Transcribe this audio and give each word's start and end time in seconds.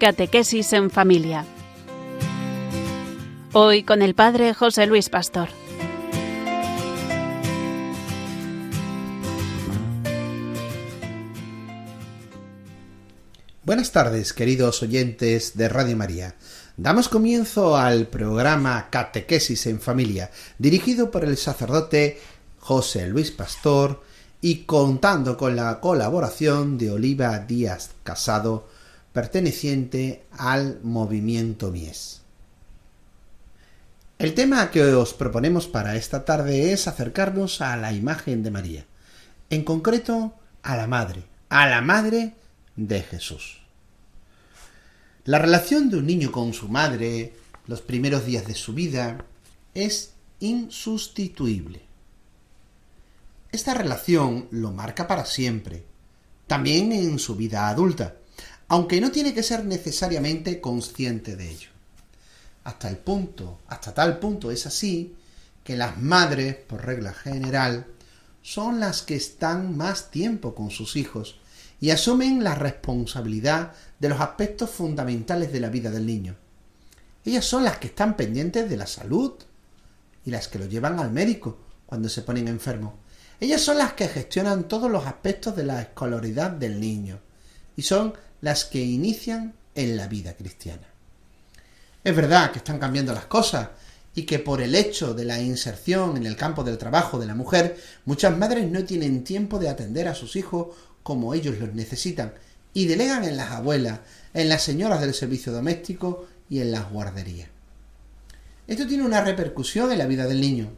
Catequesis 0.00 0.72
en 0.72 0.90
Familia. 0.90 1.44
Hoy 3.52 3.82
con 3.82 4.00
el 4.00 4.14
Padre 4.14 4.54
José 4.54 4.86
Luis 4.86 5.10
Pastor. 5.10 5.50
Buenas 13.62 13.92
tardes, 13.92 14.32
queridos 14.32 14.82
oyentes 14.82 15.58
de 15.58 15.68
Radio 15.68 15.98
María. 15.98 16.34
Damos 16.78 17.10
comienzo 17.10 17.76
al 17.76 18.06
programa 18.06 18.88
Catequesis 18.88 19.66
en 19.66 19.82
Familia, 19.82 20.30
dirigido 20.56 21.10
por 21.10 21.26
el 21.26 21.36
sacerdote 21.36 22.18
José 22.58 23.06
Luis 23.06 23.30
Pastor 23.32 24.02
y 24.40 24.62
contando 24.64 25.36
con 25.36 25.56
la 25.56 25.78
colaboración 25.78 26.78
de 26.78 26.90
Oliva 26.90 27.38
Díaz 27.40 27.90
Casado, 28.02 28.79
perteneciente 29.12 30.24
al 30.30 30.80
movimiento 30.82 31.70
Mies. 31.70 32.22
El 34.18 34.34
tema 34.34 34.70
que 34.70 34.84
os 34.84 35.14
proponemos 35.14 35.66
para 35.66 35.96
esta 35.96 36.24
tarde 36.24 36.72
es 36.72 36.86
acercarnos 36.86 37.60
a 37.60 37.76
la 37.76 37.92
imagen 37.92 38.42
de 38.42 38.50
María, 38.50 38.86
en 39.48 39.64
concreto 39.64 40.34
a 40.62 40.76
la 40.76 40.86
Madre, 40.86 41.24
a 41.48 41.66
la 41.66 41.80
Madre 41.80 42.34
de 42.76 43.02
Jesús. 43.02 43.62
La 45.24 45.38
relación 45.38 45.90
de 45.90 45.96
un 45.96 46.06
niño 46.06 46.32
con 46.32 46.52
su 46.52 46.68
madre, 46.68 47.34
los 47.66 47.80
primeros 47.82 48.26
días 48.26 48.46
de 48.46 48.54
su 48.54 48.74
vida, 48.74 49.24
es 49.74 50.12
insustituible. 50.40 51.82
Esta 53.52 53.74
relación 53.74 54.48
lo 54.50 54.72
marca 54.72 55.06
para 55.06 55.24
siempre, 55.24 55.84
también 56.46 56.92
en 56.92 57.18
su 57.18 57.36
vida 57.36 57.68
adulta, 57.68 58.16
aunque 58.70 59.00
no 59.00 59.10
tiene 59.10 59.34
que 59.34 59.42
ser 59.42 59.64
necesariamente 59.64 60.60
consciente 60.60 61.36
de 61.36 61.50
ello. 61.50 61.68
Hasta 62.64 62.88
el 62.88 62.96
punto, 62.96 63.60
hasta 63.68 63.92
tal 63.92 64.18
punto 64.18 64.50
es 64.50 64.64
así, 64.64 65.14
que 65.62 65.76
las 65.76 65.98
madres, 65.98 66.56
por 66.56 66.84
regla 66.84 67.12
general, 67.12 67.86
son 68.40 68.80
las 68.80 69.02
que 69.02 69.16
están 69.16 69.76
más 69.76 70.10
tiempo 70.10 70.54
con 70.54 70.70
sus 70.70 70.96
hijos 70.96 71.38
y 71.80 71.90
asumen 71.90 72.42
la 72.42 72.54
responsabilidad 72.54 73.72
de 73.98 74.08
los 74.08 74.20
aspectos 74.20 74.70
fundamentales 74.70 75.52
de 75.52 75.60
la 75.60 75.68
vida 75.68 75.90
del 75.90 76.06
niño. 76.06 76.36
Ellas 77.26 77.44
son 77.44 77.64
las 77.64 77.78
que 77.78 77.88
están 77.88 78.16
pendientes 78.16 78.70
de 78.70 78.76
la 78.78 78.86
salud 78.86 79.32
y 80.24 80.30
las 80.30 80.48
que 80.48 80.58
lo 80.58 80.64
llevan 80.64 80.98
al 80.98 81.12
médico 81.12 81.58
cuando 81.84 82.08
se 82.08 82.22
ponen 82.22 82.48
enfermos 82.48 82.94
ellas 83.40 83.62
son 83.62 83.78
las 83.78 83.94
que 83.94 84.06
gestionan 84.06 84.68
todos 84.68 84.90
los 84.90 85.06
aspectos 85.06 85.56
de 85.56 85.64
la 85.64 85.80
escolaridad 85.80 86.50
del 86.50 86.78
niño 86.78 87.18
y 87.74 87.82
son 87.82 88.12
las 88.40 88.64
que 88.64 88.80
inician 88.82 89.54
en 89.74 89.96
la 89.96 90.08
vida 90.08 90.34
cristiana. 90.34 90.86
Es 92.02 92.16
verdad 92.16 92.50
que 92.50 92.58
están 92.58 92.78
cambiando 92.78 93.12
las 93.12 93.26
cosas 93.26 93.68
y 94.14 94.22
que 94.22 94.38
por 94.38 94.60
el 94.60 94.74
hecho 94.74 95.14
de 95.14 95.24
la 95.24 95.40
inserción 95.40 96.16
en 96.16 96.26
el 96.26 96.36
campo 96.36 96.64
del 96.64 96.78
trabajo 96.78 97.18
de 97.18 97.26
la 97.26 97.34
mujer, 97.34 97.76
muchas 98.04 98.36
madres 98.36 98.70
no 98.70 98.84
tienen 98.84 99.24
tiempo 99.24 99.58
de 99.58 99.68
atender 99.68 100.08
a 100.08 100.14
sus 100.14 100.36
hijos 100.36 100.68
como 101.02 101.34
ellos 101.34 101.58
los 101.58 101.74
necesitan 101.74 102.34
y 102.72 102.86
delegan 102.86 103.24
en 103.24 103.36
las 103.36 103.50
abuelas, 103.50 104.00
en 104.34 104.48
las 104.48 104.62
señoras 104.62 105.00
del 105.00 105.14
servicio 105.14 105.52
doméstico 105.52 106.26
y 106.48 106.60
en 106.60 106.72
las 106.72 106.90
guarderías. 106.90 107.48
Esto 108.66 108.86
tiene 108.86 109.04
una 109.04 109.22
repercusión 109.22 109.90
en 109.90 109.98
la 109.98 110.06
vida 110.06 110.26
del 110.26 110.40
niño. 110.40 110.70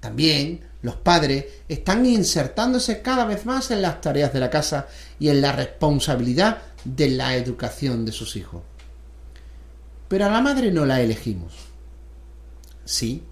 También 0.00 0.68
los 0.82 0.96
padres 0.96 1.44
están 1.68 2.06
insertándose 2.06 3.02
cada 3.02 3.24
vez 3.24 3.46
más 3.46 3.70
en 3.70 3.82
las 3.82 4.00
tareas 4.00 4.32
de 4.32 4.40
la 4.40 4.50
casa 4.50 4.86
y 5.18 5.28
en 5.28 5.40
la 5.40 5.52
responsabilidad 5.52 6.62
de 6.84 7.10
la 7.10 7.34
educación 7.34 8.04
de 8.04 8.12
sus 8.12 8.36
hijos. 8.36 8.62
Pero 10.08 10.26
a 10.26 10.30
la 10.30 10.40
madre 10.40 10.70
no 10.70 10.86
la 10.86 11.00
elegimos. 11.00 11.54
Sí, 12.84 13.24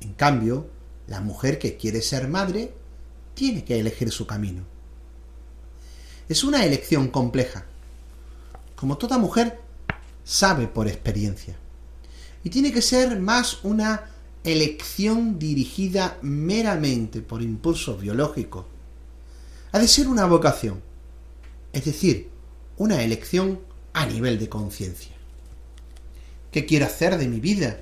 en 0.00 0.14
cambio, 0.14 0.68
la 1.06 1.20
mujer 1.20 1.58
que 1.58 1.76
quiere 1.76 2.02
ser 2.02 2.26
madre 2.28 2.72
tiene 3.34 3.64
que 3.64 3.78
elegir 3.78 4.10
su 4.10 4.26
camino. 4.26 4.64
Es 6.28 6.42
una 6.42 6.64
elección 6.64 7.08
compleja. 7.08 7.64
Como 8.74 8.98
toda 8.98 9.18
mujer, 9.18 9.60
sabe 10.24 10.66
por 10.66 10.88
experiencia. 10.88 11.56
Y 12.44 12.50
tiene 12.50 12.72
que 12.72 12.82
ser 12.82 13.18
más 13.18 13.64
una 13.64 14.10
elección 14.44 15.38
dirigida 15.38 16.18
meramente 16.22 17.20
por 17.20 17.42
impulsos 17.42 18.00
biológicos. 18.00 18.66
Ha 19.72 19.78
de 19.78 19.88
ser 19.88 20.08
una 20.08 20.26
vocación, 20.26 20.80
es 21.72 21.84
decir, 21.84 22.30
una 22.76 23.02
elección 23.02 23.60
a 23.92 24.06
nivel 24.06 24.38
de 24.38 24.48
conciencia. 24.48 25.12
¿Qué 26.52 26.64
quiero 26.64 26.86
hacer 26.86 27.18
de 27.18 27.28
mi 27.28 27.40
vida? 27.40 27.80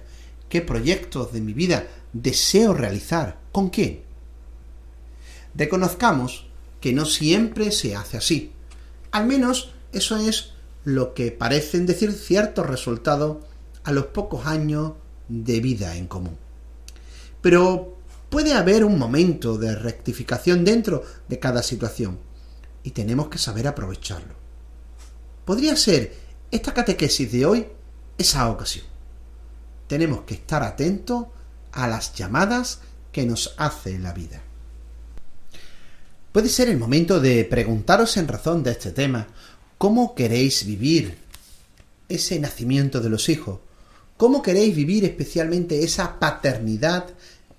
¿Qué 0.48 0.60
proyectos 0.60 1.32
de 1.32 1.40
mi 1.40 1.52
vida 1.52 1.86
deseo 2.12 2.74
realizar? 2.74 3.38
¿Con 3.52 3.70
quién? 3.70 4.02
Reconozcamos 5.54 6.46
que 6.80 6.92
no 6.92 7.04
siempre 7.04 7.70
se 7.70 7.94
hace 7.94 8.16
así. 8.16 8.52
Al 9.12 9.26
menos 9.26 9.72
eso 9.92 10.16
es 10.16 10.52
lo 10.84 11.14
que 11.14 11.32
parecen 11.32 11.86
decir 11.86 12.12
ciertos 12.12 12.66
resultados 12.66 13.38
a 13.84 13.92
los 13.92 14.06
pocos 14.06 14.46
años 14.46 14.92
de 15.28 15.60
vida 15.60 15.96
en 15.96 16.06
común. 16.06 16.45
Pero 17.46 17.96
puede 18.28 18.54
haber 18.54 18.84
un 18.84 18.98
momento 18.98 19.56
de 19.56 19.76
rectificación 19.76 20.64
dentro 20.64 21.04
de 21.28 21.38
cada 21.38 21.62
situación 21.62 22.18
y 22.82 22.90
tenemos 22.90 23.28
que 23.28 23.38
saber 23.38 23.68
aprovecharlo. 23.68 24.34
Podría 25.44 25.76
ser 25.76 26.12
esta 26.50 26.74
catequesis 26.74 27.30
de 27.30 27.46
hoy 27.46 27.68
esa 28.18 28.50
ocasión. 28.50 28.84
Tenemos 29.86 30.22
que 30.22 30.34
estar 30.34 30.64
atentos 30.64 31.26
a 31.70 31.86
las 31.86 32.14
llamadas 32.14 32.80
que 33.12 33.24
nos 33.24 33.54
hace 33.58 33.96
la 34.00 34.12
vida. 34.12 34.42
Puede 36.32 36.48
ser 36.48 36.68
el 36.68 36.78
momento 36.78 37.20
de 37.20 37.44
preguntaros 37.44 38.16
en 38.16 38.26
razón 38.26 38.64
de 38.64 38.72
este 38.72 38.90
tema, 38.90 39.28
¿cómo 39.78 40.16
queréis 40.16 40.66
vivir 40.66 41.16
ese 42.08 42.40
nacimiento 42.40 43.00
de 43.00 43.08
los 43.08 43.28
hijos? 43.28 43.60
¿Cómo 44.16 44.42
queréis 44.42 44.74
vivir 44.74 45.04
especialmente 45.04 45.84
esa 45.84 46.18
paternidad 46.18 47.06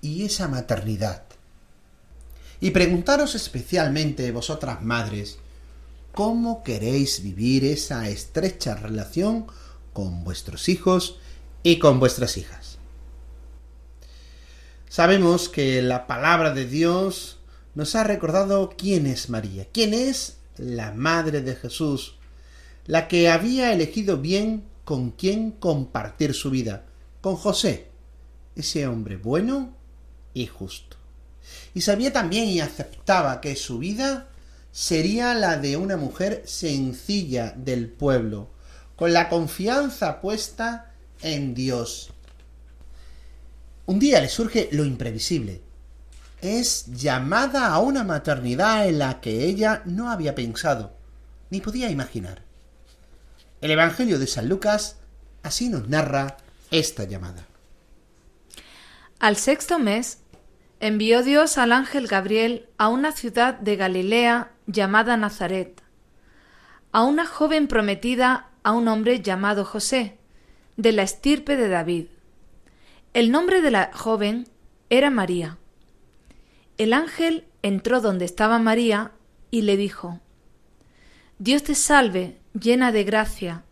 y 0.00 0.24
esa 0.24 0.48
maternidad. 0.48 1.24
Y 2.60 2.70
preguntaros 2.70 3.34
especialmente 3.34 4.30
vosotras 4.32 4.82
madres, 4.82 5.38
¿cómo 6.12 6.62
queréis 6.64 7.22
vivir 7.22 7.64
esa 7.64 8.08
estrecha 8.08 8.74
relación 8.74 9.46
con 9.92 10.24
vuestros 10.24 10.68
hijos 10.68 11.18
y 11.62 11.78
con 11.78 12.00
vuestras 12.00 12.36
hijas? 12.36 12.78
Sabemos 14.88 15.48
que 15.48 15.82
la 15.82 16.06
palabra 16.06 16.52
de 16.52 16.66
Dios 16.66 17.38
nos 17.74 17.94
ha 17.94 18.02
recordado 18.02 18.74
quién 18.76 19.06
es 19.06 19.30
María, 19.30 19.68
quién 19.72 19.94
es 19.94 20.38
la 20.56 20.92
Madre 20.92 21.42
de 21.42 21.54
Jesús, 21.54 22.16
la 22.86 23.06
que 23.06 23.28
había 23.28 23.72
elegido 23.72 24.16
bien 24.16 24.64
con 24.84 25.12
quién 25.12 25.52
compartir 25.52 26.34
su 26.34 26.50
vida, 26.50 26.86
con 27.20 27.36
José, 27.36 27.90
ese 28.56 28.88
hombre 28.88 29.16
bueno 29.16 29.77
y 30.34 30.46
justo. 30.46 30.96
Y 31.74 31.80
sabía 31.80 32.12
también 32.12 32.48
y 32.48 32.60
aceptaba 32.60 33.40
que 33.40 33.56
su 33.56 33.78
vida 33.78 34.28
sería 34.72 35.34
la 35.34 35.58
de 35.58 35.76
una 35.76 35.96
mujer 35.96 36.42
sencilla 36.46 37.52
del 37.56 37.88
pueblo, 37.88 38.50
con 38.96 39.12
la 39.12 39.28
confianza 39.28 40.20
puesta 40.20 40.92
en 41.22 41.54
Dios. 41.54 42.10
Un 43.86 43.98
día 43.98 44.20
le 44.20 44.28
surge 44.28 44.68
lo 44.72 44.84
imprevisible. 44.84 45.62
Es 46.40 46.86
llamada 46.86 47.68
a 47.68 47.80
una 47.80 48.04
maternidad 48.04 48.86
en 48.86 48.98
la 48.98 49.20
que 49.20 49.46
ella 49.46 49.82
no 49.86 50.10
había 50.10 50.34
pensado, 50.34 50.96
ni 51.50 51.60
podía 51.60 51.90
imaginar. 51.90 52.42
El 53.60 53.72
Evangelio 53.72 54.20
de 54.20 54.28
San 54.28 54.48
Lucas 54.48 54.96
así 55.42 55.68
nos 55.68 55.88
narra 55.88 56.36
esta 56.70 57.04
llamada. 57.04 57.47
Al 59.20 59.34
sexto 59.34 59.80
mes 59.80 60.22
envió 60.78 61.24
Dios 61.24 61.58
al 61.58 61.72
ángel 61.72 62.06
Gabriel 62.06 62.68
a 62.78 62.86
una 62.86 63.10
ciudad 63.10 63.54
de 63.54 63.74
Galilea 63.74 64.52
llamada 64.68 65.16
Nazaret, 65.16 65.82
a 66.92 67.02
una 67.02 67.26
joven 67.26 67.66
prometida 67.66 68.50
a 68.62 68.70
un 68.70 68.86
hombre 68.86 69.20
llamado 69.20 69.64
José, 69.64 70.18
de 70.76 70.92
la 70.92 71.02
estirpe 71.02 71.56
de 71.56 71.68
David. 71.68 72.06
El 73.12 73.32
nombre 73.32 73.60
de 73.60 73.72
la 73.72 73.90
joven 73.92 74.46
era 74.88 75.10
María. 75.10 75.58
El 76.76 76.92
ángel 76.92 77.44
entró 77.62 78.00
donde 78.00 78.24
estaba 78.24 78.60
María 78.60 79.10
y 79.50 79.62
le 79.62 79.76
dijo, 79.76 80.20
Dios 81.40 81.64
te 81.64 81.74
salve, 81.74 82.38
llena 82.52 82.92
de 82.92 83.02
gracia, 83.02 83.64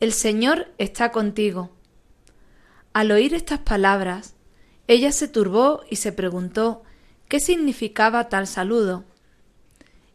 el 0.00 0.14
Señor 0.14 0.72
está 0.78 1.12
contigo. 1.12 1.70
Al 2.94 3.10
oír 3.10 3.34
estas 3.34 3.58
palabras, 3.58 4.35
ella 4.88 5.12
se 5.12 5.28
turbó 5.28 5.82
y 5.90 5.96
se 5.96 6.12
preguntó 6.12 6.82
qué 7.28 7.40
significaba 7.40 8.28
tal 8.28 8.46
saludo. 8.46 9.04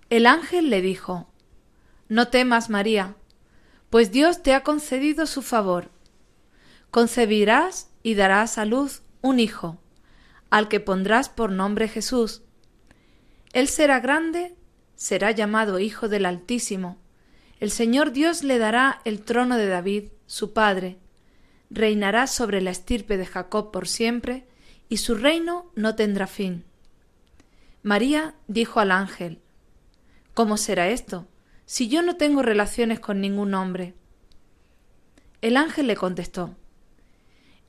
El 0.09 0.25
ángel 0.25 0.69
le 0.69 0.81
dijo 0.81 1.29
No 2.07 2.29
temas, 2.29 2.69
María, 2.69 3.15
pues 3.89 4.11
Dios 4.11 4.41
te 4.41 4.53
ha 4.53 4.63
concedido 4.63 5.25
su 5.25 5.41
favor. 5.41 5.89
Concebirás 6.89 7.89
y 8.03 8.15
darás 8.15 8.57
a 8.57 8.65
luz 8.65 9.01
un 9.21 9.39
hijo, 9.39 9.77
al 10.49 10.67
que 10.67 10.79
pondrás 10.79 11.29
por 11.29 11.51
nombre 11.51 11.87
Jesús. 11.87 12.41
Él 13.53 13.67
será 13.67 13.99
grande, 13.99 14.55
será 14.95 15.31
llamado 15.31 15.79
Hijo 15.79 16.07
del 16.07 16.25
Altísimo. 16.25 16.97
El 17.59 17.71
Señor 17.71 18.11
Dios 18.11 18.43
le 18.43 18.57
dará 18.57 19.01
el 19.03 19.21
trono 19.21 19.57
de 19.57 19.67
David, 19.67 20.09
su 20.25 20.53
padre. 20.53 20.97
Reinará 21.69 22.27
sobre 22.27 22.61
la 22.61 22.71
estirpe 22.71 23.17
de 23.17 23.25
Jacob 23.25 23.71
por 23.71 23.87
siempre, 23.87 24.47
y 24.91 24.97
su 24.97 25.15
reino 25.15 25.71
no 25.73 25.95
tendrá 25.95 26.27
fin. 26.27 26.65
María 27.81 28.35
dijo 28.49 28.81
al 28.81 28.91
ángel, 28.91 29.39
¿Cómo 30.33 30.57
será 30.57 30.89
esto, 30.89 31.29
si 31.65 31.87
yo 31.87 32.01
no 32.01 32.17
tengo 32.17 32.41
relaciones 32.41 32.99
con 32.99 33.21
ningún 33.21 33.53
hombre? 33.53 33.93
El 35.39 35.55
ángel 35.55 35.87
le 35.87 35.95
contestó, 35.95 36.57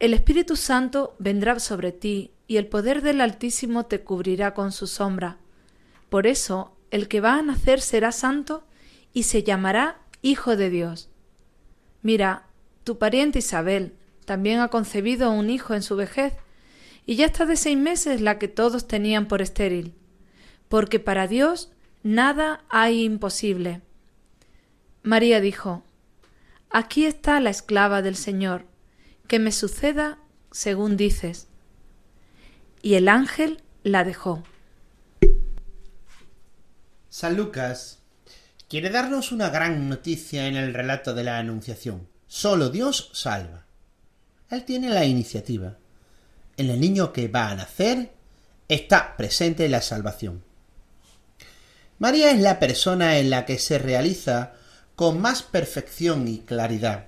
El 0.00 0.14
Espíritu 0.14 0.56
Santo 0.56 1.14
vendrá 1.20 1.60
sobre 1.60 1.92
ti, 1.92 2.32
y 2.48 2.56
el 2.56 2.66
poder 2.66 3.02
del 3.02 3.20
Altísimo 3.20 3.86
te 3.86 4.00
cubrirá 4.00 4.52
con 4.52 4.72
su 4.72 4.88
sombra. 4.88 5.38
Por 6.10 6.26
eso 6.26 6.76
el 6.90 7.06
que 7.06 7.20
va 7.20 7.36
a 7.36 7.42
nacer 7.42 7.80
será 7.80 8.10
santo 8.10 8.64
y 9.12 9.22
se 9.22 9.44
llamará 9.44 10.00
Hijo 10.22 10.56
de 10.56 10.70
Dios. 10.70 11.08
Mira, 12.02 12.48
tu 12.82 12.98
pariente 12.98 13.38
Isabel 13.38 13.94
también 14.24 14.58
ha 14.58 14.68
concebido 14.68 15.30
un 15.30 15.50
hijo 15.50 15.74
en 15.74 15.82
su 15.82 15.94
vejez, 15.94 16.34
y 17.06 17.16
ya 17.16 17.26
está 17.26 17.46
de 17.46 17.56
seis 17.56 17.76
meses 17.76 18.20
la 18.20 18.38
que 18.38 18.48
todos 18.48 18.86
tenían 18.86 19.26
por 19.26 19.42
estéril 19.42 19.94
porque 20.72 20.98
para 20.98 21.28
Dios 21.28 21.70
nada 22.02 22.64
hay 22.70 23.04
imposible. 23.04 23.82
María 25.02 25.38
dijo, 25.38 25.84
Aquí 26.70 27.04
está 27.04 27.40
la 27.40 27.50
esclava 27.50 28.00
del 28.00 28.16
Señor, 28.16 28.64
que 29.28 29.38
me 29.38 29.52
suceda 29.52 30.18
según 30.50 30.96
dices. 30.96 31.48
Y 32.80 32.94
el 32.94 33.08
ángel 33.08 33.60
la 33.82 34.02
dejó. 34.02 34.44
San 37.10 37.36
Lucas 37.36 37.98
quiere 38.66 38.88
darnos 38.88 39.30
una 39.30 39.50
gran 39.50 39.90
noticia 39.90 40.46
en 40.46 40.56
el 40.56 40.72
relato 40.72 41.12
de 41.12 41.24
la 41.24 41.36
Anunciación. 41.36 42.08
Solo 42.26 42.70
Dios 42.70 43.10
salva. 43.12 43.66
Él 44.48 44.64
tiene 44.64 44.88
la 44.88 45.04
iniciativa. 45.04 45.76
En 46.56 46.70
el 46.70 46.80
niño 46.80 47.12
que 47.12 47.28
va 47.28 47.48
a 47.48 47.54
nacer 47.54 48.12
está 48.68 49.16
presente 49.16 49.68
la 49.68 49.82
salvación. 49.82 50.44
María 51.98 52.30
es 52.30 52.40
la 52.40 52.58
persona 52.58 53.18
en 53.18 53.30
la 53.30 53.44
que 53.46 53.58
se 53.58 53.78
realiza 53.78 54.52
con 54.96 55.20
más 55.20 55.42
perfección 55.42 56.28
y 56.28 56.40
claridad 56.40 57.06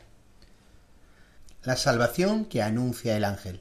la 1.64 1.76
salvación 1.76 2.44
que 2.44 2.62
anuncia 2.62 3.16
el 3.16 3.24
ángel. 3.24 3.60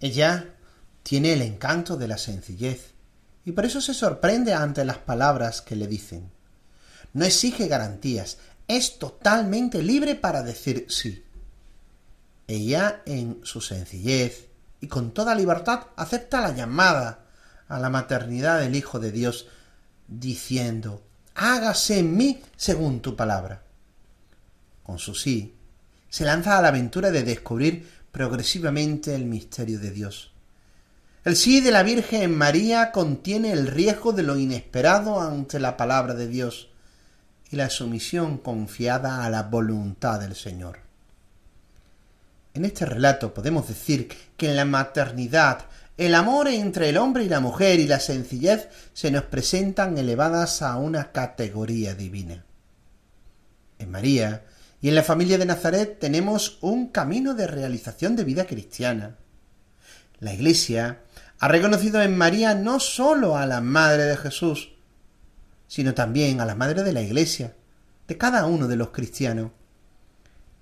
Ella 0.00 0.54
tiene 1.02 1.34
el 1.34 1.42
encanto 1.42 1.96
de 1.96 2.08
la 2.08 2.18
sencillez 2.18 2.92
y 3.44 3.52
por 3.52 3.66
eso 3.66 3.80
se 3.80 3.94
sorprende 3.94 4.54
ante 4.54 4.84
las 4.84 4.98
palabras 4.98 5.60
que 5.60 5.76
le 5.76 5.86
dicen. 5.86 6.30
No 7.12 7.24
exige 7.24 7.68
garantías, 7.68 8.38
es 8.68 8.98
totalmente 8.98 9.82
libre 9.82 10.14
para 10.14 10.42
decir 10.42 10.86
sí. 10.88 11.24
Ella, 12.48 13.02
en 13.06 13.40
su 13.42 13.60
sencillez 13.60 14.48
y 14.80 14.86
con 14.86 15.12
toda 15.12 15.34
libertad, 15.34 15.86
acepta 15.96 16.40
la 16.40 16.54
llamada 16.54 17.26
a 17.68 17.78
la 17.78 17.90
maternidad 17.90 18.60
del 18.60 18.76
Hijo 18.76 18.98
de 18.98 19.10
Dios 19.10 19.48
diciendo, 20.06 21.02
hágase 21.34 21.98
en 21.98 22.16
mí 22.16 22.40
según 22.56 23.00
tu 23.00 23.16
palabra. 23.16 23.62
Con 24.82 24.98
su 24.98 25.14
sí, 25.14 25.56
se 26.08 26.24
lanza 26.24 26.58
a 26.58 26.62
la 26.62 26.68
aventura 26.68 27.10
de 27.10 27.24
descubrir 27.24 27.88
progresivamente 28.12 29.14
el 29.14 29.24
misterio 29.24 29.78
de 29.80 29.90
Dios. 29.90 30.32
El 31.24 31.34
sí 31.34 31.60
de 31.60 31.72
la 31.72 31.82
Virgen 31.82 32.36
María 32.36 32.92
contiene 32.92 33.50
el 33.50 33.66
riesgo 33.66 34.12
de 34.12 34.22
lo 34.22 34.38
inesperado 34.38 35.20
ante 35.20 35.58
la 35.58 35.76
palabra 35.76 36.14
de 36.14 36.28
Dios 36.28 36.68
y 37.50 37.56
la 37.56 37.68
sumisión 37.68 38.38
confiada 38.38 39.24
a 39.24 39.30
la 39.30 39.42
voluntad 39.42 40.20
del 40.20 40.36
Señor. 40.36 40.85
En 42.56 42.64
este 42.64 42.86
relato 42.86 43.34
podemos 43.34 43.68
decir 43.68 44.08
que 44.38 44.48
en 44.48 44.56
la 44.56 44.64
maternidad 44.64 45.66
el 45.98 46.14
amor 46.14 46.48
entre 46.48 46.88
el 46.88 46.96
hombre 46.96 47.24
y 47.24 47.28
la 47.28 47.38
mujer 47.38 47.80
y 47.80 47.86
la 47.86 48.00
sencillez 48.00 48.70
se 48.94 49.10
nos 49.10 49.24
presentan 49.24 49.98
elevadas 49.98 50.62
a 50.62 50.78
una 50.78 51.12
categoría 51.12 51.94
divina. 51.94 52.46
En 53.78 53.90
María 53.90 54.46
y 54.80 54.88
en 54.88 54.94
la 54.94 55.02
familia 55.02 55.36
de 55.36 55.44
Nazaret 55.44 55.98
tenemos 55.98 56.56
un 56.62 56.88
camino 56.88 57.34
de 57.34 57.46
realización 57.46 58.16
de 58.16 58.24
vida 58.24 58.46
cristiana. 58.46 59.16
La 60.18 60.32
Iglesia 60.32 61.02
ha 61.38 61.48
reconocido 61.48 62.00
en 62.00 62.16
María 62.16 62.54
no 62.54 62.80
sólo 62.80 63.36
a 63.36 63.44
la 63.44 63.60
Madre 63.60 64.04
de 64.04 64.16
Jesús, 64.16 64.72
sino 65.68 65.92
también 65.92 66.40
a 66.40 66.46
la 66.46 66.54
Madre 66.54 66.84
de 66.84 66.94
la 66.94 67.02
Iglesia, 67.02 67.54
de 68.08 68.16
cada 68.16 68.46
uno 68.46 68.66
de 68.66 68.76
los 68.76 68.92
cristianos. 68.92 69.50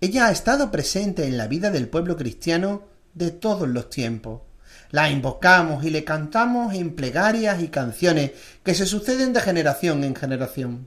Ella 0.05 0.27
ha 0.27 0.33
estado 0.33 0.71
presente 0.71 1.27
en 1.27 1.39
la 1.39 1.49
vida 1.49 1.71
del 1.71 1.89
pueblo 1.89 2.17
cristiano 2.17 2.83
de 3.15 3.31
todos 3.31 3.69
los 3.69 3.89
tiempos 3.89 4.43
la 4.91 5.11
invocamos 5.11 5.85
y 5.85 5.91
le 5.91 6.05
cantamos 6.05 6.73
en 6.75 6.95
plegarias 6.95 7.61
y 7.61 7.67
canciones 7.67 8.31
que 8.63 8.75
se 8.75 8.87
suceden 8.87 9.33
de 9.33 9.41
generación 9.41 10.05
en 10.05 10.15
generación. 10.15 10.87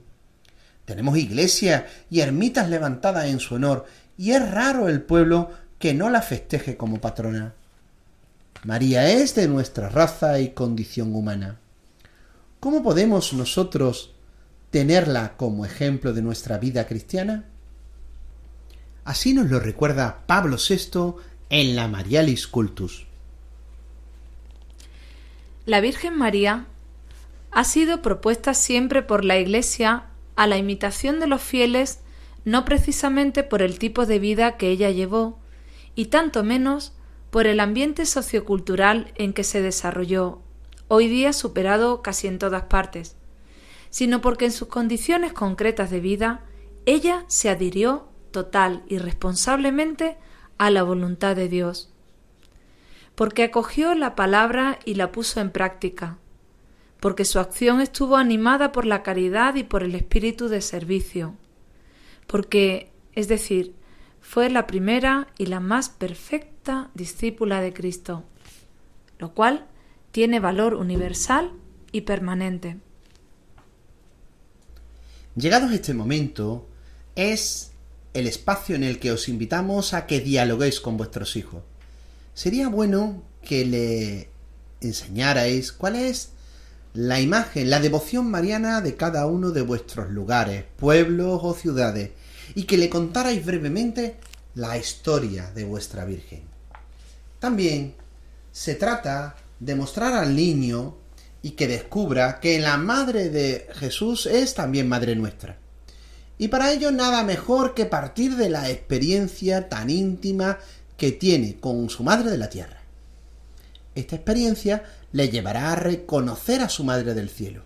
Tenemos 0.86 1.18
iglesias 1.18 1.84
y 2.08 2.20
ermitas 2.20 2.70
levantadas 2.70 3.26
en 3.26 3.38
su 3.38 3.56
honor, 3.56 3.84
y 4.16 4.30
es 4.30 4.50
raro 4.50 4.88
el 4.88 5.02
pueblo 5.02 5.50
que 5.78 5.92
no 5.92 6.08
la 6.08 6.22
festeje 6.22 6.78
como 6.78 7.02
patrona. 7.02 7.52
María 8.64 9.10
es 9.10 9.34
de 9.34 9.46
nuestra 9.46 9.90
raza 9.90 10.40
y 10.40 10.52
condición 10.52 11.14
humana. 11.14 11.58
¿Cómo 12.60 12.82
podemos 12.82 13.34
nosotros 13.34 14.14
tenerla 14.70 15.36
como 15.36 15.66
ejemplo 15.66 16.14
de 16.14 16.22
nuestra 16.22 16.56
vida 16.56 16.86
cristiana? 16.86 17.44
Así 19.08 19.32
nos 19.32 19.48
lo 19.48 19.58
recuerda 19.58 20.26
Pablo 20.26 20.58
VI 20.58 21.14
en 21.48 21.76
la 21.76 21.88
Marialis 21.88 22.46
Cultus. 22.46 23.06
La 25.64 25.80
Virgen 25.80 26.14
María 26.14 26.66
ha 27.50 27.64
sido 27.64 28.02
propuesta 28.02 28.52
siempre 28.52 29.00
por 29.00 29.24
la 29.24 29.38
Iglesia 29.38 30.04
a 30.36 30.46
la 30.46 30.58
imitación 30.58 31.20
de 31.20 31.26
los 31.26 31.40
fieles 31.40 32.00
no 32.44 32.66
precisamente 32.66 33.44
por 33.44 33.62
el 33.62 33.78
tipo 33.78 34.04
de 34.04 34.18
vida 34.18 34.58
que 34.58 34.68
ella 34.68 34.90
llevó, 34.90 35.38
y 35.94 36.08
tanto 36.08 36.44
menos 36.44 36.92
por 37.30 37.46
el 37.46 37.60
ambiente 37.60 38.04
sociocultural 38.04 39.14
en 39.14 39.32
que 39.32 39.42
se 39.42 39.62
desarrolló, 39.62 40.42
hoy 40.88 41.08
día 41.08 41.32
superado 41.32 42.02
casi 42.02 42.26
en 42.26 42.38
todas 42.38 42.64
partes, 42.64 43.16
sino 43.88 44.20
porque 44.20 44.44
en 44.44 44.52
sus 44.52 44.68
condiciones 44.68 45.32
concretas 45.32 45.90
de 45.90 46.00
vida 46.00 46.42
ella 46.84 47.24
se 47.28 47.48
adhirió 47.48 48.07
total 48.30 48.82
y 48.88 48.98
responsablemente 48.98 50.16
a 50.58 50.70
la 50.70 50.82
voluntad 50.82 51.36
de 51.36 51.48
Dios. 51.48 51.92
Porque 53.14 53.44
acogió 53.44 53.94
la 53.94 54.14
palabra 54.14 54.78
y 54.84 54.94
la 54.94 55.10
puso 55.12 55.40
en 55.40 55.50
práctica, 55.50 56.18
porque 57.00 57.24
su 57.24 57.38
acción 57.38 57.80
estuvo 57.80 58.16
animada 58.16 58.72
por 58.72 58.84
la 58.84 59.02
caridad 59.02 59.54
y 59.54 59.64
por 59.64 59.82
el 59.82 59.94
espíritu 59.94 60.48
de 60.48 60.60
servicio, 60.60 61.34
porque, 62.26 62.92
es 63.12 63.28
decir, 63.28 63.74
fue 64.20 64.50
la 64.50 64.66
primera 64.66 65.28
y 65.38 65.46
la 65.46 65.60
más 65.60 65.88
perfecta 65.88 66.90
discípula 66.94 67.60
de 67.60 67.72
Cristo, 67.72 68.24
lo 69.18 69.32
cual 69.32 69.66
tiene 70.12 70.40
valor 70.40 70.74
universal 70.74 71.52
y 71.92 72.02
permanente. 72.02 72.76
Llegados 75.34 75.72
este 75.72 75.94
momento, 75.94 76.66
es 77.14 77.67
el 78.18 78.26
espacio 78.26 78.76
en 78.76 78.84
el 78.84 78.98
que 78.98 79.12
os 79.12 79.28
invitamos 79.28 79.94
a 79.94 80.06
que 80.06 80.20
dialoguéis 80.20 80.80
con 80.80 80.96
vuestros 80.96 81.36
hijos 81.36 81.62
sería 82.34 82.68
bueno 82.68 83.22
que 83.42 83.64
le 83.64 84.28
enseñarais 84.80 85.72
cuál 85.72 85.96
es 85.96 86.30
la 86.94 87.20
imagen, 87.20 87.68
la 87.68 87.80
devoción 87.80 88.30
mariana 88.30 88.80
de 88.80 88.94
cada 88.96 89.26
uno 89.26 89.50
de 89.50 89.62
vuestros 89.62 90.10
lugares, 90.10 90.64
pueblos 90.76 91.40
o 91.42 91.54
ciudades, 91.54 92.10
y 92.54 92.64
que 92.64 92.78
le 92.78 92.88
contarais 92.88 93.44
brevemente 93.44 94.16
la 94.54 94.76
historia 94.78 95.50
de 95.50 95.64
vuestra 95.64 96.04
Virgen. 96.04 96.42
También 97.38 97.94
se 98.52 98.74
trata 98.74 99.36
de 99.60 99.74
mostrar 99.74 100.14
al 100.14 100.34
niño 100.34 100.96
y 101.42 101.50
que 101.52 101.68
descubra 101.68 102.40
que 102.40 102.58
la 102.58 102.76
madre 102.76 103.30
de 103.30 103.68
Jesús 103.74 104.26
es 104.26 104.54
también 104.54 104.88
madre 104.88 105.14
nuestra. 105.14 105.58
Y 106.38 106.48
para 106.48 106.72
ello 106.72 106.92
nada 106.92 107.24
mejor 107.24 107.74
que 107.74 107.84
partir 107.84 108.36
de 108.36 108.48
la 108.48 108.70
experiencia 108.70 109.68
tan 109.68 109.90
íntima 109.90 110.58
que 110.96 111.12
tiene 111.12 111.56
con 111.58 111.90
su 111.90 112.04
madre 112.04 112.30
de 112.30 112.38
la 112.38 112.48
tierra. 112.48 112.78
Esta 113.94 114.14
experiencia 114.14 114.84
le 115.12 115.28
llevará 115.28 115.72
a 115.72 115.76
reconocer 115.76 116.60
a 116.60 116.68
su 116.68 116.84
madre 116.84 117.14
del 117.14 117.28
cielo. 117.28 117.64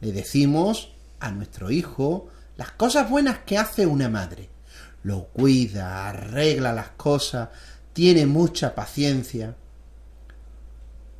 Le 0.00 0.12
decimos 0.12 0.92
a 1.20 1.30
nuestro 1.30 1.70
hijo 1.70 2.28
las 2.56 2.72
cosas 2.72 3.08
buenas 3.08 3.38
que 3.40 3.56
hace 3.56 3.86
una 3.86 4.08
madre. 4.08 4.50
Lo 5.02 5.24
cuida, 5.28 6.08
arregla 6.08 6.72
las 6.72 6.90
cosas, 6.90 7.48
tiene 7.92 8.26
mucha 8.26 8.74
paciencia. 8.74 9.54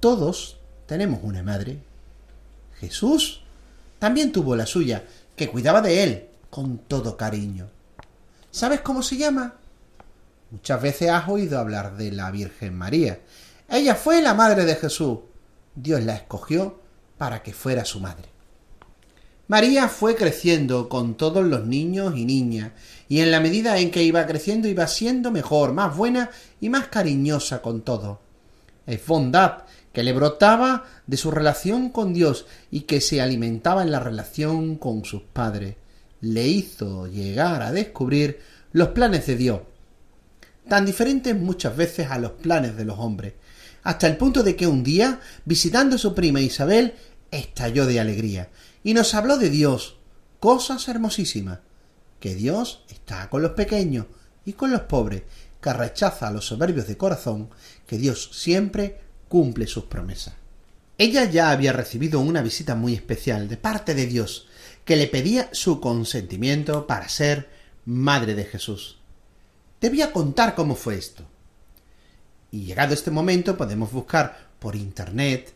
Todos 0.01 0.59
tenemos 0.87 1.21
una 1.23 1.43
madre. 1.43 1.79
Jesús 2.79 3.43
también 3.99 4.31
tuvo 4.33 4.55
la 4.55 4.67
suya, 4.67 5.05
que 5.39 5.49
cuidaba 5.49 5.81
de 5.81 6.03
él 6.03 6.29
con 6.51 6.77
todo 6.77 7.17
cariño. 7.17 7.71
¿Sabes 8.51 8.83
cómo 8.83 9.03
se 9.03 9.17
llama? 9.17 9.55
Muchas 10.51 10.83
veces 10.83 11.11
has 11.11 11.29
oído 11.29 11.59
hablar 11.59 11.97
de 11.97 12.13
la 12.13 12.31
Virgen 12.31 12.75
María. 12.75 13.21
Ella 13.71 13.95
fue 13.95 14.21
la 14.21 14.35
madre 14.35 14.67
de 14.67 14.75
Jesús. 14.75 15.21
Dios 15.75 16.03
la 16.03 16.15
escogió 16.15 16.81
para 17.17 17.43
que 17.43 17.55
fuera 17.55 17.87
su 17.87 18.01
madre. 18.01 18.29
María 19.47 19.89
fue 19.89 20.15
creciendo 20.15 20.91
con 20.91 21.15
todos 21.15 21.45
los 21.45 21.65
niños 21.65 22.15
y 22.17 22.27
niñas, 22.27 22.73
y 23.09 23.21
en 23.21 23.31
la 23.31 23.41
medida 23.41 23.79
en 23.79 23.91
que 23.91 24.03
iba 24.03 24.27
creciendo 24.27 24.69
iba 24.69 24.87
siendo 24.87 25.31
mejor, 25.31 25.73
más 25.73 25.97
buena 25.97 26.31
y 26.61 26.69
más 26.69 26.89
cariñosa 26.89 27.63
con 27.63 27.81
todos. 27.81 28.19
Es 28.87 29.07
bondad 29.07 29.65
que 29.93 30.03
le 30.03 30.13
brotaba 30.13 30.85
de 31.07 31.17
su 31.17 31.31
relación 31.31 31.91
con 31.91 32.13
Dios 32.13 32.47
y 32.71 32.83
que 32.83 33.01
se 33.01 33.21
alimentaba 33.21 33.83
en 33.83 33.91
la 33.91 34.01
relación 34.01 34.77
con 34.77 35.05
sus 35.05 35.23
padres. 35.23 35.77
Le 36.21 36.47
hizo 36.47 37.07
llegar 37.07 37.63
a 37.63 37.73
descubrir 37.73 38.41
los 38.73 38.89
planes 38.89 39.27
de 39.27 39.37
Dios, 39.37 39.61
tan 40.69 40.85
diferentes 40.85 41.35
muchas 41.35 41.77
veces 41.77 42.11
a 42.11 42.19
los 42.19 42.33
planes 42.33 42.77
de 42.77 42.85
los 42.85 42.99
hombres, 42.99 43.35
hasta 43.83 44.07
el 44.07 44.17
punto 44.17 44.43
de 44.43 44.57
que 44.57 44.67
un 44.67 44.83
día, 44.83 45.21
visitando 45.45 45.97
a 45.97 45.99
su 45.99 46.15
prima 46.15 46.41
Isabel, 46.41 46.95
estalló 47.31 47.87
de 47.87 48.01
alegría 48.01 48.51
y 48.83 48.95
nos 48.95 49.15
habló 49.15 49.39
de 49.39 49.51
Dios, 49.51 49.97
cosas 50.41 50.89
hermosísimas, 50.89 51.61
que 52.21 52.35
Dios 52.35 52.85
está 52.89 53.31
con 53.31 53.43
los 53.43 53.53
pequeños 53.53 54.07
y 54.45 54.53
con 54.53 54.71
los 54.71 54.83
pobres, 54.83 55.23
que 55.61 55.73
rechaza 55.73 56.29
a 56.29 56.31
los 56.31 56.47
soberbios 56.47 56.87
de 56.87 56.97
corazón, 56.97 57.51
que 57.87 57.99
Dios 57.99 58.31
siempre 58.33 59.01
cumple 59.29 59.67
sus 59.67 59.85
promesas. 59.85 60.35
Ella 60.97 61.25
ya 61.25 61.51
había 61.51 61.73
recibido 61.73 62.21
una 62.21 62.43
visita 62.43 62.75
muy 62.75 62.95
especial 62.95 63.49
de 63.49 63.57
parte 63.57 63.95
de 63.95 64.07
Dios, 64.07 64.49
que 64.85 64.97
le 64.97 65.07
pedía 65.07 65.49
su 65.53 65.81
consentimiento 65.81 66.87
para 66.87 67.09
ser 67.09 67.49
madre 67.85 68.35
de 68.35 68.45
Jesús. 68.45 68.99
Te 69.79 69.91
voy 69.91 70.03
a 70.03 70.13
contar 70.13 70.55
cómo 70.55 70.75
fue 70.75 70.97
esto. 70.97 71.25
Y 72.51 72.65
llegado 72.65 72.95
este 72.95 73.11
momento 73.11 73.57
podemos 73.57 73.93
buscar 73.93 74.49
por 74.59 74.75
internet 74.75 75.53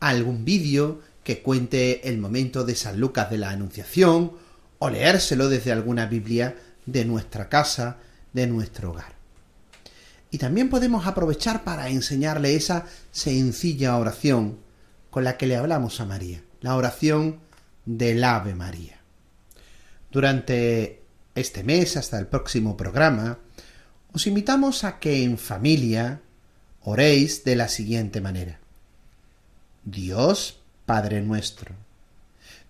algún 0.00 0.44
vídeo 0.44 1.00
que 1.24 1.42
cuente 1.42 2.08
el 2.08 2.18
momento 2.18 2.64
de 2.64 2.76
San 2.76 3.00
Lucas 3.00 3.30
de 3.30 3.38
la 3.38 3.50
Anunciación 3.50 4.32
o 4.78 4.90
leérselo 4.90 5.48
desde 5.48 5.72
alguna 5.72 6.06
Biblia 6.06 6.56
de 6.86 7.04
nuestra 7.04 7.48
casa, 7.48 7.96
de 8.32 8.46
nuestro 8.46 8.90
hogar. 8.90 9.13
Y 10.34 10.38
también 10.38 10.68
podemos 10.68 11.06
aprovechar 11.06 11.62
para 11.62 11.90
enseñarle 11.90 12.56
esa 12.56 12.86
sencilla 13.12 13.96
oración 13.96 14.58
con 15.08 15.22
la 15.22 15.36
que 15.36 15.46
le 15.46 15.54
hablamos 15.54 16.00
a 16.00 16.06
María, 16.06 16.42
la 16.60 16.74
oración 16.74 17.38
del 17.84 18.24
Ave 18.24 18.56
María. 18.56 18.98
Durante 20.10 21.02
este 21.36 21.62
mes 21.62 21.96
hasta 21.96 22.18
el 22.18 22.26
próximo 22.26 22.76
programa, 22.76 23.38
os 24.12 24.26
invitamos 24.26 24.82
a 24.82 24.98
que 24.98 25.22
en 25.22 25.38
familia 25.38 26.20
oréis 26.82 27.44
de 27.44 27.54
la 27.54 27.68
siguiente 27.68 28.20
manera. 28.20 28.58
Dios 29.84 30.58
Padre 30.84 31.22
nuestro, 31.22 31.76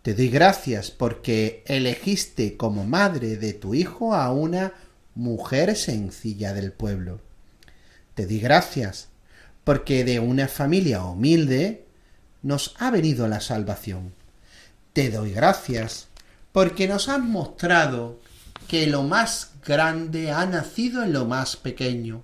te 0.03 0.13
doy 0.13 0.29
gracias 0.29 0.91
porque 0.91 1.65
elegiste 1.65 2.59
como 2.59 2.85
madre 2.85 3.39
de 3.39 3.55
tu 3.55 3.73
Hijo 3.75 4.15
a 4.15 4.31
una 4.35 4.75
mujer 5.15 5.75
sencilla 5.77 6.53
del 6.53 6.71
pueblo. 6.71 7.21
Te 8.15 8.27
doy 8.27 8.39
gracias 8.39 9.09
porque 9.65 10.05
de 10.05 10.21
una 10.21 10.47
familia 10.47 11.03
humilde 11.03 11.87
nos 12.43 12.75
ha 12.79 12.91
venido 12.91 13.27
la 13.27 13.41
salvación. 13.41 14.15
Te 14.93 15.11
doy 15.11 15.33
gracias 15.33 16.09
porque 16.53 16.87
nos 16.87 17.09
has 17.09 17.21
mostrado 17.21 18.21
que 18.69 18.87
lo 18.87 19.03
más 19.03 19.53
grande 19.67 20.31
ha 20.31 20.47
nacido 20.47 21.03
en 21.03 21.13
lo 21.13 21.25
más 21.25 21.57
pequeño. 21.57 22.23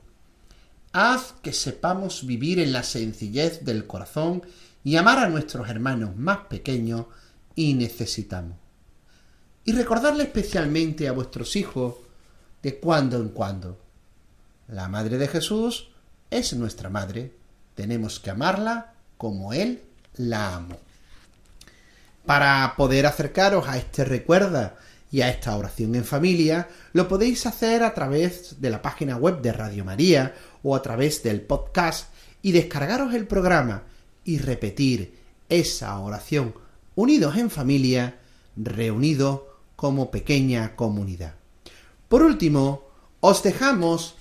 Haz 0.93 1.35
que 1.43 1.53
sepamos 1.53 2.27
vivir 2.27 2.61
en 2.61 2.73
la 2.73 2.83
sencillez 2.83 3.65
del 3.65 3.87
corazón 3.87 4.43
y 4.85 4.97
amar 4.97 5.19
a 5.19 5.29
nuestros 5.29 5.69
hermanos 5.69 6.17
más 6.17 6.47
pequeños 6.49 7.07
y 7.57 7.75
necesitamos. 7.75 8.57
Y 9.65 9.73
recordarle 9.73 10.25
especialmente 10.25 11.09
a 11.09 11.13
vuestros 11.13 11.57
hijos 11.57 11.97
de 12.63 12.79
cuando 12.79 13.17
en 13.17 13.31
cuando. 13.31 13.90
La 14.71 14.87
Madre 14.87 15.19
de 15.19 15.27
Jesús 15.27 15.89
es 16.31 16.53
nuestra 16.53 16.91
Madre. 16.91 17.33
Tenemos 17.75 18.21
que 18.21 18.31
amarla 18.31 18.95
como 19.17 19.53
Él 19.53 19.83
la 20.17 20.55
amó. 20.55 20.79
Para 22.25 22.75
poder 22.77 23.07
acercaros 23.07 23.67
a 23.67 23.79
este 23.79 24.05
recuerda 24.05 24.77
y 25.11 25.23
a 25.23 25.29
esta 25.29 25.57
oración 25.57 25.97
en 25.97 26.05
familia, 26.05 26.69
lo 26.93 27.09
podéis 27.09 27.47
hacer 27.47 27.83
a 27.83 27.95
través 27.95 28.61
de 28.61 28.71
la 28.71 28.81
página 28.81 29.17
web 29.17 29.41
de 29.41 29.53
Radio 29.53 29.85
María 29.85 30.37
o 30.63 30.77
a 30.77 30.83
través 30.83 31.25
del 31.25 31.41
podcast 31.41 32.15
y 32.41 32.53
descargaros 32.53 33.13
el 33.15 33.27
programa 33.27 33.83
y 34.25 34.39
repetir 34.39 35.19
esa 35.49 35.99
oración 35.99 36.55
unidos 36.95 37.37
en 37.37 37.51
familia, 37.51 38.21
reunidos 38.55 39.41
como 39.75 40.13
pequeña 40.13 40.77
comunidad. 40.77 41.35
Por 42.09 42.23
último, 42.23 42.85
os 43.19 43.43
dejamos 43.43 44.15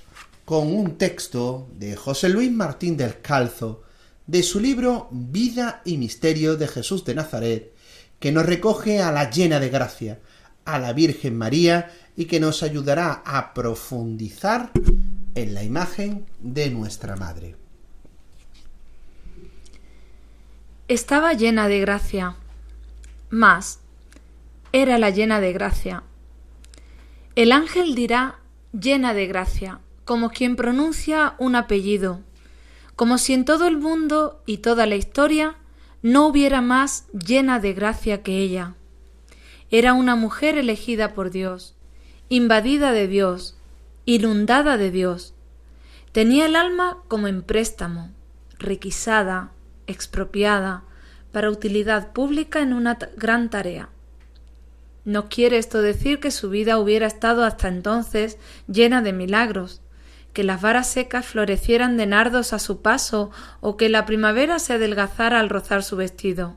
con 0.50 0.76
un 0.76 0.98
texto 0.98 1.70
de 1.76 1.96
José 1.96 2.28
Luis 2.28 2.52
Martín 2.52 2.98
del 2.98 3.22
Calzo 3.22 3.84
de 4.26 4.42
su 4.42 4.60
libro 4.60 5.08
Vida 5.12 5.84
y 5.86 5.98
Misterio 5.98 6.58
de 6.58 6.68
Jesús 6.68 7.06
de 7.06 7.14
Nazaret, 7.14 7.72
que 8.20 8.32
nos 8.32 8.48
recoge 8.48 9.00
a 9.00 9.12
la 9.12 9.30
llena 9.30 9.60
de 9.60 9.70
gracia, 9.70 10.18
a 10.66 10.80
la 10.80 10.92
Virgen 10.94 11.38
María 11.38 11.92
y 12.16 12.26
que 12.26 12.40
nos 12.40 12.64
ayudará 12.64 13.22
a 13.28 13.54
profundizar 13.54 14.72
en 15.36 15.54
la 15.54 15.64
imagen 15.64 16.26
de 16.40 16.72
nuestra 16.72 17.16
Madre. 17.16 17.56
Estaba 20.88 21.34
llena 21.34 21.68
de 21.68 21.80
gracia. 21.80 22.38
Más, 23.30 23.82
era 24.72 24.98
la 24.98 25.12
llena 25.12 25.42
de 25.42 25.54
gracia. 25.54 26.02
El 27.36 27.52
ángel 27.52 27.94
dirá 27.94 28.40
llena 28.74 29.14
de 29.14 29.28
gracia, 29.28 29.82
como 30.10 30.32
quien 30.32 30.56
pronuncia 30.56 31.36
un 31.38 31.56
apellido, 31.56 32.22
como 32.96 33.20
si 33.20 33.36
en 33.36 33.46
todo 33.46 33.68
el 33.68 33.78
mundo 33.78 34.42
y 34.48 34.58
toda 34.58 34.88
la 34.88 34.96
historia 34.96 35.58
no 36.02 36.26
hubiera 36.26 36.62
más 36.62 37.06
llena 37.12 37.60
de 37.60 37.74
gracia 37.74 38.24
que 38.24 38.40
ella. 38.40 38.74
Era 39.70 39.94
una 39.94 40.16
mujer 40.16 40.58
elegida 40.58 41.14
por 41.14 41.30
Dios, 41.30 41.76
invadida 42.28 42.92
de 42.92 43.08
Dios, 43.08 43.56
inundada 44.06 44.78
de 44.78 44.90
Dios. 44.90 45.36
Tenía 46.12 46.48
el 46.48 46.56
alma 46.56 46.98
como 47.08 47.28
en 47.28 47.44
préstamo, 47.44 48.10
requisada, 48.58 49.52
expropiada, 49.86 50.86
para 51.32 51.52
utilidad 51.52 52.14
pública 52.14 52.64
en 52.64 52.74
una 52.74 52.98
gran 53.16 53.52
tarea. 53.52 53.90
No 55.06 55.30
quiere 55.30 55.60
esto 55.60 55.84
decir 55.84 56.20
que 56.20 56.32
su 56.32 56.50
vida 56.50 56.80
hubiera 56.80 57.06
estado 57.06 57.44
hasta 57.44 57.68
entonces 57.68 58.40
llena 58.68 59.04
de 59.04 59.14
milagros, 59.14 59.84
que 60.34 60.44
las 60.44 60.62
varas 60.62 60.88
secas 60.90 61.26
florecieran 61.26 61.98
de 61.98 62.06
nardos 62.06 62.54
a 62.54 62.60
su 62.60 62.82
paso 62.82 63.32
o 63.62 63.78
que 63.78 63.90
la 63.90 64.06
primavera 64.06 64.60
se 64.60 64.74
adelgazara 64.74 65.40
al 65.40 65.50
rozar 65.50 65.84
su 65.84 65.96
vestido. 65.96 66.56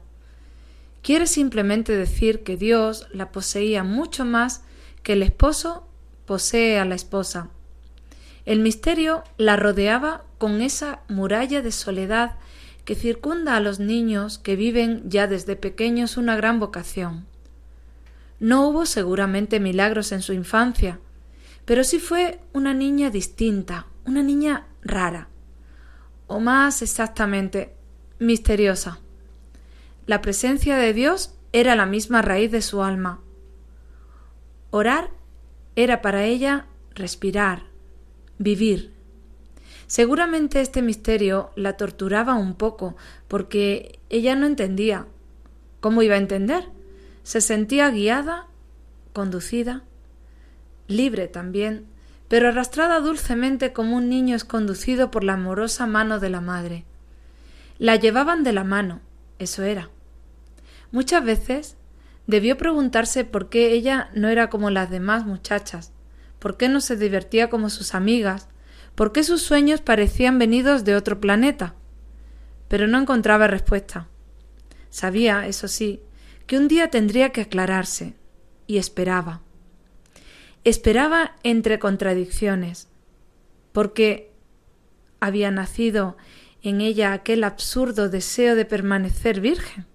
Quiere 1.03 1.27
simplemente 1.27 1.97
decir 1.97 2.43
que 2.43 2.57
Dios 2.57 3.09
la 3.13 3.33
poseía 3.33 3.83
mucho 3.83 4.25
más 4.25 4.63
que 5.03 5.15
el 5.15 5.23
esposo 5.23 5.87
posee 6.27 6.79
a 6.79 6.85
la 6.85 6.95
esposa. 6.95 7.49
El 8.45 8.61
misterio 8.61 9.25
la 9.37 9.57
rodeaba 9.57 10.25
con 10.39 10.61
esa 10.61 11.01
muralla 11.09 11.63
de 11.63 11.73
soledad 11.73 12.37
que 12.85 12.95
circunda 12.95 13.57
a 13.57 13.61
los 13.61 13.79
niños 13.79 14.39
que 14.39 14.57
viven 14.57 15.03
ya 15.09 15.27
desde 15.27 15.57
pequeños 15.57 16.17
una 16.17 16.37
gran 16.37 16.59
vocación. 16.59 17.27
No 18.41 18.67
hubo 18.67 18.87
seguramente 18.87 19.61
milagros 19.61 20.11
en 20.11 20.23
su 20.23 20.33
infancia, 20.33 20.99
pero 21.73 21.85
sí 21.85 22.01
fue 22.01 22.39
una 22.53 22.75
niña 22.75 23.09
distinta, 23.09 23.87
una 24.05 24.23
niña 24.23 24.67
rara, 24.83 25.29
o 26.27 26.39
más 26.39 26.83
exactamente, 26.83 27.73
misteriosa. 28.19 29.01
La 30.05 30.21
presencia 30.21 30.77
de 30.77 30.93
Dios 30.93 31.35
era 31.55 31.75
la 31.75 31.87
misma 31.87 32.21
raíz 32.21 32.51
de 32.51 32.61
su 32.61 32.83
alma. 32.83 33.21
Orar 34.71 35.13
era 35.75 36.03
para 36.03 36.27
ella 36.27 36.67
respirar, 36.95 37.63
vivir. 38.37 38.93
Seguramente 39.87 40.61
este 40.61 40.83
misterio 40.83 41.53
la 41.57 41.79
torturaba 41.79 42.35
un 42.35 42.55
poco, 42.55 42.97
porque 43.29 43.99
ella 44.11 44.37
no 44.37 44.45
entendía. 44.45 45.07
¿Cómo 45.81 46.03
iba 46.03 46.17
a 46.17 46.19
entender? 46.19 46.69
Se 47.23 47.41
sentía 47.41 47.89
guiada 47.89 48.47
conducida, 49.15 49.85
libre 50.89 51.29
también, 51.29 51.87
pero 52.29 52.49
arrastrada 52.49 53.01
dulcemente 53.01 53.73
como 53.73 53.97
un 53.97 54.09
niño 54.09 54.35
es 54.35 54.45
conducido 54.45 55.11
por 55.11 55.25
la 55.25 55.35
amorosa 55.35 55.87
mano 55.87 56.19
de 56.19 56.31
la 56.31 56.41
madre. 56.41 56.85
La 57.79 57.97
llevaban 57.97 58.43
de 58.45 58.53
la 58.53 58.65
mano, 58.65 59.01
eso 59.39 59.63
era. 59.65 59.91
Muchas 60.93 61.25
veces 61.25 61.77
debió 62.27 62.57
preguntarse 62.57 63.25
por 63.25 63.49
qué 63.49 63.73
ella 63.73 64.11
no 64.15 64.29
era 64.29 64.51
como 64.51 64.71
las 64.71 64.91
demás 64.91 65.27
muchachas, 65.27 65.93
por 66.39 66.57
qué 66.57 66.69
no 66.69 66.81
se 66.81 66.97
divertía 66.97 67.51
como 67.51 67.71
sus 67.71 67.95
amigas, 67.95 68.49
por 68.95 69.13
qué 69.13 69.25
sus 69.25 69.43
sueños 69.43 69.81
parecían 69.81 70.39
venidos 70.39 70.85
de 70.85 70.97
otro 70.97 71.21
planeta. 71.21 71.75
Pero 72.69 72.87
no 72.87 72.99
encontraba 72.99 73.47
respuesta. 73.47 74.09
Sabía, 74.91 75.47
eso 75.47 75.69
sí, 75.69 76.01
que 76.47 76.59
un 76.59 76.69
día 76.69 76.89
tendría 76.89 77.31
que 77.31 77.43
aclararse, 77.43 78.15
y 78.67 78.79
esperaba. 78.79 79.41
Esperaba 80.65 81.37
entre 81.43 81.79
contradicciones, 81.79 82.89
porque 83.73 84.31
había 85.19 85.51
nacido 85.51 86.17
en 86.63 86.81
ella 86.81 87.13
aquel 87.13 87.43
absurdo 87.43 88.09
deseo 88.09 88.55
de 88.55 88.65
permanecer 88.65 89.41
virgen. 89.41 89.87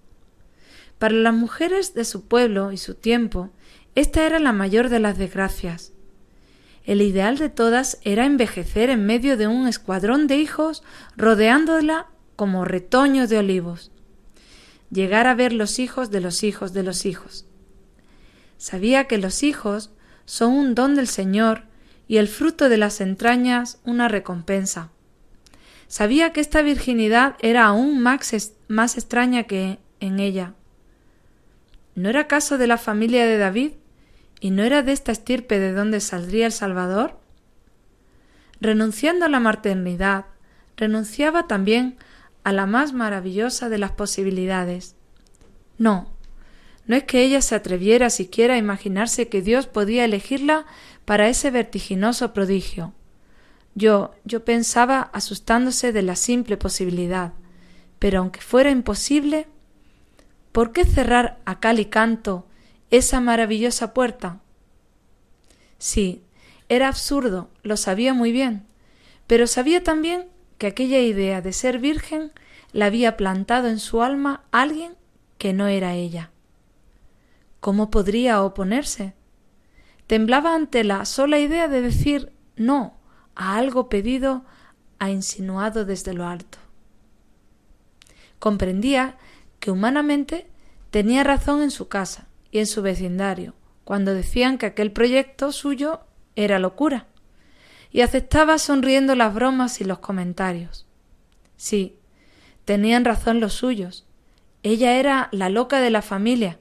Para 0.98 1.14
las 1.14 1.32
mujeres 1.32 1.94
de 1.94 2.04
su 2.04 2.26
pueblo 2.26 2.72
y 2.72 2.76
su 2.76 2.94
tiempo, 2.94 3.50
esta 3.94 4.26
era 4.26 4.38
la 4.38 4.52
mayor 4.52 4.90
de 4.90 5.00
las 5.00 5.16
desgracias. 5.16 5.92
El 6.84 7.02
ideal 7.02 7.38
de 7.38 7.48
todas 7.48 7.98
era 8.02 8.26
envejecer 8.26 8.90
en 8.90 9.06
medio 9.06 9.36
de 9.36 9.46
un 9.46 9.68
escuadrón 9.68 10.26
de 10.26 10.36
hijos 10.36 10.82
rodeándola 11.16 12.08
como 12.36 12.64
retoños 12.64 13.28
de 13.28 13.38
olivos. 13.38 13.90
Llegar 14.90 15.26
a 15.26 15.34
ver 15.34 15.52
los 15.52 15.78
hijos 15.78 16.10
de 16.10 16.20
los 16.20 16.42
hijos 16.42 16.72
de 16.72 16.82
los 16.82 17.06
hijos. 17.06 17.46
Sabía 18.56 19.04
que 19.04 19.18
los 19.18 19.42
hijos 19.42 19.90
son 20.28 20.52
un 20.52 20.74
don 20.74 20.94
del 20.94 21.08
Señor 21.08 21.62
y 22.06 22.18
el 22.18 22.28
fruto 22.28 22.68
de 22.68 22.76
las 22.76 23.00
entrañas 23.00 23.80
una 23.84 24.08
recompensa. 24.08 24.90
Sabía 25.86 26.34
que 26.34 26.42
esta 26.42 26.60
virginidad 26.60 27.36
era 27.40 27.64
aún 27.64 27.98
más, 28.02 28.52
más 28.68 28.98
extraña 28.98 29.44
que 29.44 29.78
en 30.00 30.20
ella. 30.20 30.52
¿No 31.94 32.10
era 32.10 32.26
caso 32.26 32.58
de 32.58 32.66
la 32.66 32.76
familia 32.76 33.24
de 33.24 33.38
David? 33.38 33.72
¿Y 34.38 34.50
no 34.50 34.64
era 34.64 34.82
de 34.82 34.92
esta 34.92 35.12
estirpe 35.12 35.58
de 35.58 35.72
donde 35.72 35.98
saldría 36.00 36.44
el 36.44 36.52
Salvador? 36.52 37.18
Renunciando 38.60 39.24
a 39.24 39.30
la 39.30 39.40
maternidad, 39.40 40.26
renunciaba 40.76 41.46
también 41.46 41.96
a 42.44 42.52
la 42.52 42.66
más 42.66 42.92
maravillosa 42.92 43.70
de 43.70 43.78
las 43.78 43.92
posibilidades. 43.92 44.94
No, 45.78 46.12
no 46.88 46.96
es 46.96 47.04
que 47.04 47.22
ella 47.22 47.42
se 47.42 47.54
atreviera 47.54 48.08
siquiera 48.10 48.54
a 48.54 48.58
imaginarse 48.58 49.28
que 49.28 49.42
Dios 49.42 49.66
podía 49.66 50.06
elegirla 50.06 50.64
para 51.04 51.28
ese 51.28 51.50
vertiginoso 51.50 52.32
prodigio. 52.32 52.94
Yo, 53.74 54.14
yo 54.24 54.44
pensaba 54.44 55.02
asustándose 55.12 55.92
de 55.92 56.02
la 56.02 56.16
simple 56.16 56.56
posibilidad. 56.56 57.34
Pero 57.98 58.20
aunque 58.20 58.40
fuera 58.40 58.70
imposible, 58.70 59.46
¿por 60.50 60.72
qué 60.72 60.84
cerrar 60.84 61.38
a 61.44 61.60
cal 61.60 61.78
y 61.78 61.84
canto 61.84 62.46
esa 62.90 63.20
maravillosa 63.20 63.92
puerta? 63.92 64.40
Sí, 65.76 66.22
era 66.70 66.88
absurdo, 66.88 67.50
lo 67.62 67.76
sabía 67.76 68.14
muy 68.14 68.32
bien, 68.32 68.66
pero 69.26 69.46
sabía 69.46 69.84
también 69.84 70.28
que 70.56 70.66
aquella 70.66 71.00
idea 71.00 71.42
de 71.42 71.52
ser 71.52 71.78
virgen 71.78 72.32
la 72.72 72.86
había 72.86 73.16
plantado 73.18 73.68
en 73.68 73.78
su 73.78 74.02
alma 74.02 74.44
alguien 74.52 74.96
que 75.36 75.52
no 75.52 75.66
era 75.66 75.94
ella. 75.94 76.30
¿Cómo 77.60 77.90
podría 77.90 78.42
oponerse? 78.42 79.14
Temblaba 80.06 80.54
ante 80.54 80.84
la 80.84 81.04
sola 81.04 81.38
idea 81.38 81.68
de 81.68 81.82
decir 81.82 82.32
no 82.56 82.98
a 83.34 83.56
algo 83.56 83.88
pedido 83.88 84.44
a 84.98 85.10
insinuado 85.10 85.84
desde 85.84 86.12
lo 86.12 86.26
alto. 86.26 86.58
Comprendía 88.38 89.16
que 89.60 89.70
humanamente 89.70 90.48
tenía 90.90 91.24
razón 91.24 91.62
en 91.62 91.70
su 91.70 91.88
casa 91.88 92.28
y 92.50 92.58
en 92.58 92.66
su 92.66 92.82
vecindario, 92.82 93.54
cuando 93.84 94.14
decían 94.14 94.58
que 94.58 94.66
aquel 94.66 94.92
proyecto 94.92 95.52
suyo 95.52 96.00
era 96.36 96.58
locura, 96.58 97.06
y 97.90 98.02
aceptaba 98.02 98.58
sonriendo 98.58 99.14
las 99.14 99.34
bromas 99.34 99.80
y 99.80 99.84
los 99.84 99.98
comentarios. 99.98 100.86
Sí, 101.56 101.96
tenían 102.64 103.04
razón 103.04 103.40
los 103.40 103.54
suyos. 103.54 104.06
Ella 104.62 104.98
era 104.98 105.28
la 105.32 105.48
loca 105.48 105.80
de 105.80 105.90
la 105.90 106.02
familia, 106.02 106.58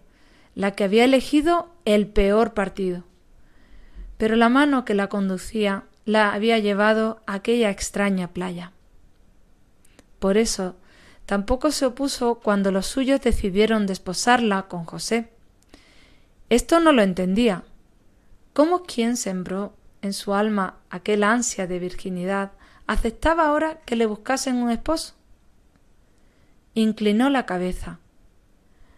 la 0.57 0.71
que 0.71 0.83
había 0.83 1.05
elegido 1.05 1.69
el 1.85 2.07
peor 2.07 2.55
partido. 2.55 3.03
Pero 4.17 4.35
la 4.35 4.49
mano 4.49 4.85
que 4.85 4.95
la 4.95 5.07
conducía 5.07 5.83
la 6.03 6.33
había 6.33 6.57
llevado 6.57 7.21
a 7.27 7.35
aquella 7.35 7.69
extraña 7.69 8.29
playa. 8.29 8.71
Por 10.17 10.35
eso 10.35 10.75
tampoco 11.27 11.69
se 11.69 11.85
opuso 11.85 12.39
cuando 12.39 12.71
los 12.71 12.87
suyos 12.87 13.21
decidieron 13.21 13.85
desposarla 13.85 14.63
con 14.63 14.85
José. 14.85 15.29
Esto 16.49 16.79
no 16.79 16.91
lo 16.91 17.03
entendía. 17.03 17.63
¿Cómo 18.53 18.81
quien 18.81 19.15
sembró 19.15 19.75
en 20.01 20.13
su 20.13 20.33
alma 20.33 20.79
aquel 20.89 21.23
ansia 21.23 21.67
de 21.67 21.77
virginidad 21.77 22.53
aceptaba 22.87 23.45
ahora 23.45 23.81
que 23.85 23.95
le 23.95 24.07
buscasen 24.07 24.55
un 24.55 24.71
esposo? 24.71 25.13
Inclinó 26.73 27.29
la 27.29 27.45
cabeza 27.45 27.99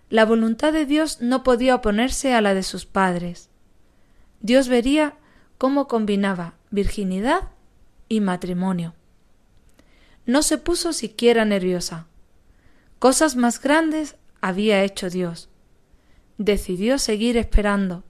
la 0.10 0.26
voluntad 0.26 0.74
de 0.74 0.86
Dios 0.88 1.22
no 1.22 1.44
podía 1.44 1.76
oponerse 1.76 2.34
a 2.34 2.42
la 2.42 2.56
de 2.56 2.64
sus 2.64 2.86
padres. 2.86 3.50
Dios 4.42 4.68
vería 4.68 5.16
cómo 5.60 5.88
combinaba 5.88 6.56
virginidad 6.72 7.50
y 8.08 8.20
matrimonio. 8.20 8.96
No 10.26 10.42
se 10.42 10.58
puso 10.58 10.94
siquiera 10.94 11.46
nerviosa. 11.46 12.08
Cosas 12.98 13.36
más 13.36 13.62
grandes 13.62 14.16
había 14.42 14.84
hecho 14.84 15.10
Dios. 15.10 15.50
Decidió 16.38 16.98
seguir 16.98 17.38
esperando. 17.38 18.04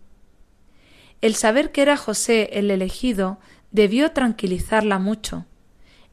El 1.21 1.35
saber 1.35 1.71
que 1.71 1.81
era 1.81 1.97
José 1.97 2.49
el 2.53 2.71
elegido 2.71 3.39
debió 3.71 4.11
tranquilizarla 4.11 4.99
mucho. 4.99 5.45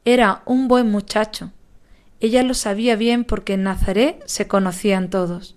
Era 0.03 0.41
un 0.45 0.67
buen 0.67 0.91
muchacho. 0.91 1.53
Ella 2.19 2.43
lo 2.43 2.55
sabía 2.55 2.95
bien 2.97 3.23
porque 3.23 3.53
en 3.53 3.63
Nazaret 3.63 4.21
se 4.25 4.47
conocían 4.47 5.09
todos 5.09 5.56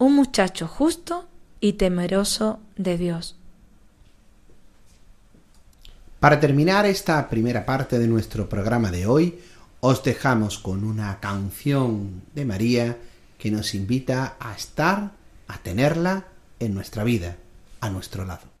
un 0.00 0.16
muchacho 0.16 0.66
justo 0.66 1.28
y 1.60 1.74
temeroso 1.74 2.58
de 2.76 2.96
Dios. 2.96 3.36
Para 6.18 6.40
terminar 6.40 6.86
esta 6.86 7.28
primera 7.28 7.66
parte 7.66 7.98
de 7.98 8.08
nuestro 8.08 8.48
programa 8.48 8.90
de 8.90 9.06
hoy, 9.06 9.38
os 9.80 10.02
dejamos 10.02 10.58
con 10.58 10.84
una 10.84 11.20
canción 11.20 12.22
de 12.34 12.46
María 12.46 12.96
que 13.38 13.50
nos 13.50 13.74
invita 13.74 14.36
a 14.40 14.54
estar, 14.54 15.12
a 15.48 15.58
tenerla 15.58 16.24
en 16.58 16.72
nuestra 16.72 17.04
vida, 17.04 17.36
a 17.80 17.90
nuestro 17.90 18.24
lado. 18.24 18.59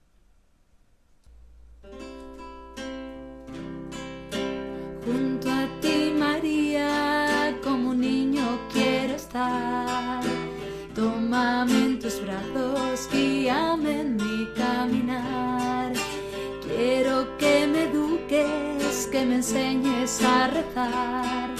Que 19.20 19.26
me 19.26 19.34
enseñes 19.36 20.22
a 20.22 20.46
rezar. 20.46 21.50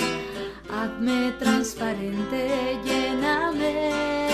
Hazme 0.71 1.33
transparente, 1.39 2.79
lléname 2.85 4.30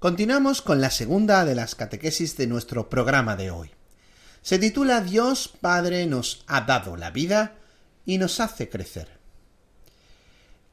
Continuamos 0.00 0.62
con 0.62 0.80
la 0.80 0.90
segunda 0.90 1.44
de 1.44 1.54
las 1.54 1.74
catequesis 1.74 2.38
de 2.38 2.46
nuestro 2.46 2.88
programa 2.88 3.36
de 3.36 3.50
hoy. 3.50 3.70
Se 4.40 4.58
titula 4.58 5.02
Dios 5.02 5.52
Padre 5.60 6.06
nos 6.06 6.42
ha 6.46 6.62
dado 6.62 6.96
la 6.96 7.10
vida 7.10 7.56
y 8.06 8.16
nos 8.16 8.40
hace 8.40 8.70
crecer. 8.70 9.08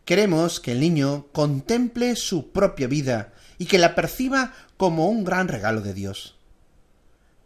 Queremos 0.05 0.61
que 0.61 0.71
el 0.71 0.79
niño 0.79 1.27
contemple 1.33 2.15
su 2.15 2.53
propia 2.53 2.87
vida 2.87 3.33
y 3.57 3.65
que 3.65 3.79
la 3.79 3.95
perciba 3.95 4.53
como 4.77 5.09
un 5.09 5.25
gran 5.25 5.49
regalo 5.49 5.81
de 5.81 5.93
Dios. 5.93 6.37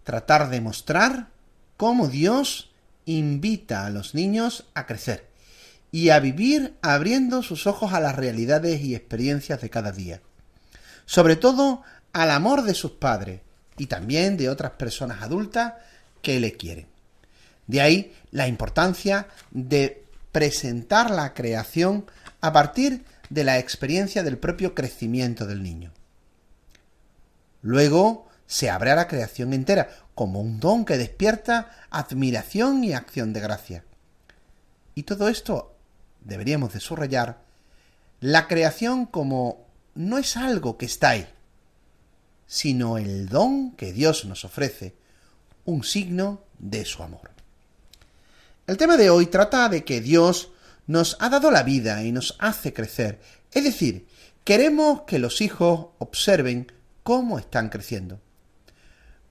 tratar 0.03 0.51
de 0.51 0.61
mostrar 0.61 1.29
cómo 1.77 2.09
Dios 2.09 2.69
invita 3.05 3.87
a 3.87 3.89
los 3.89 4.13
niños 4.13 4.65
a 4.75 4.85
crecer 4.85 5.31
y 5.91 6.09
a 6.09 6.19
vivir 6.19 6.75
abriendo 6.83 7.41
sus 7.41 7.65
ojos 7.65 7.91
a 7.93 7.99
las 7.99 8.15
realidades 8.15 8.81
y 8.81 8.93
experiencias 8.93 9.61
de 9.61 9.71
cada 9.71 9.91
día. 9.91 10.21
Sobre 11.11 11.35
todo 11.35 11.81
al 12.13 12.31
amor 12.31 12.63
de 12.63 12.73
sus 12.73 12.91
padres 12.91 13.41
y 13.77 13.87
también 13.87 14.37
de 14.37 14.47
otras 14.47 14.71
personas 14.71 15.21
adultas 15.21 15.73
que 16.21 16.39
le 16.39 16.53
quieren. 16.53 16.87
De 17.67 17.81
ahí 17.81 18.15
la 18.31 18.47
importancia 18.47 19.27
de 19.51 20.05
presentar 20.31 21.11
la 21.11 21.33
creación 21.33 22.05
a 22.39 22.53
partir 22.53 23.03
de 23.29 23.43
la 23.43 23.59
experiencia 23.59 24.23
del 24.23 24.37
propio 24.37 24.73
crecimiento 24.73 25.45
del 25.45 25.63
niño. 25.63 25.91
Luego 27.61 28.29
se 28.47 28.69
abre 28.69 28.91
a 28.91 28.95
la 28.95 29.09
creación 29.09 29.51
entera 29.51 29.89
como 30.15 30.39
un 30.39 30.61
don 30.61 30.85
que 30.85 30.97
despierta 30.97 31.71
admiración 31.89 32.85
y 32.85 32.93
acción 32.93 33.33
de 33.33 33.41
gracia. 33.41 33.83
Y 34.95 35.03
todo 35.03 35.27
esto 35.27 35.75
deberíamos 36.21 36.71
de 36.71 36.79
subrayar 36.79 37.39
la 38.21 38.47
creación 38.47 39.05
como 39.05 39.70
no 39.95 40.17
es 40.17 40.37
algo 40.37 40.77
que 40.77 40.85
está 40.85 41.11
ahí, 41.11 41.27
sino 42.47 42.97
el 42.97 43.29
don 43.29 43.71
que 43.71 43.93
Dios 43.93 44.25
nos 44.25 44.45
ofrece, 44.45 44.95
un 45.65 45.83
signo 45.83 46.43
de 46.59 46.85
su 46.85 47.03
amor. 47.03 47.31
El 48.67 48.77
tema 48.77 48.97
de 48.97 49.09
hoy 49.09 49.27
trata 49.27 49.69
de 49.69 49.83
que 49.83 50.01
Dios 50.01 50.49
nos 50.87 51.17
ha 51.19 51.29
dado 51.29 51.51
la 51.51 51.63
vida 51.63 52.03
y 52.03 52.11
nos 52.11 52.35
hace 52.39 52.73
crecer, 52.73 53.19
es 53.51 53.63
decir, 53.63 54.07
queremos 54.43 55.01
que 55.01 55.19
los 55.19 55.41
hijos 55.41 55.87
observen 55.99 56.71
cómo 57.03 57.39
están 57.39 57.69
creciendo. 57.69 58.19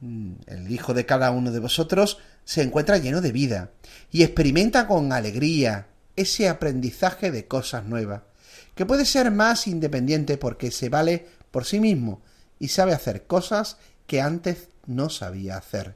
Mm, 0.00 0.32
el 0.46 0.70
hijo 0.70 0.94
de 0.94 1.06
cada 1.06 1.30
uno 1.30 1.52
de 1.52 1.58
vosotros 1.58 2.18
se 2.44 2.62
encuentra 2.62 2.98
lleno 2.98 3.20
de 3.20 3.32
vida 3.32 3.70
y 4.10 4.22
experimenta 4.22 4.86
con 4.86 5.12
alegría 5.12 5.88
ese 6.16 6.48
aprendizaje 6.48 7.30
de 7.30 7.46
cosas 7.46 7.84
nuevas, 7.84 8.22
que 8.74 8.86
puede 8.86 9.04
ser 9.04 9.30
más 9.30 9.66
independiente 9.66 10.38
porque 10.38 10.70
se 10.70 10.88
vale 10.88 11.26
por 11.50 11.64
sí 11.64 11.80
mismo 11.80 12.22
y 12.58 12.68
sabe 12.68 12.92
hacer 12.92 13.26
cosas 13.26 13.76
que 14.06 14.20
antes 14.20 14.68
no 14.86 15.10
sabía 15.10 15.56
hacer. 15.56 15.94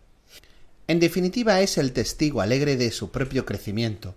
En 0.86 1.00
definitiva 1.00 1.60
es 1.60 1.78
el 1.78 1.92
testigo 1.92 2.40
alegre 2.40 2.76
de 2.76 2.90
su 2.90 3.10
propio 3.10 3.46
crecimiento. 3.46 4.14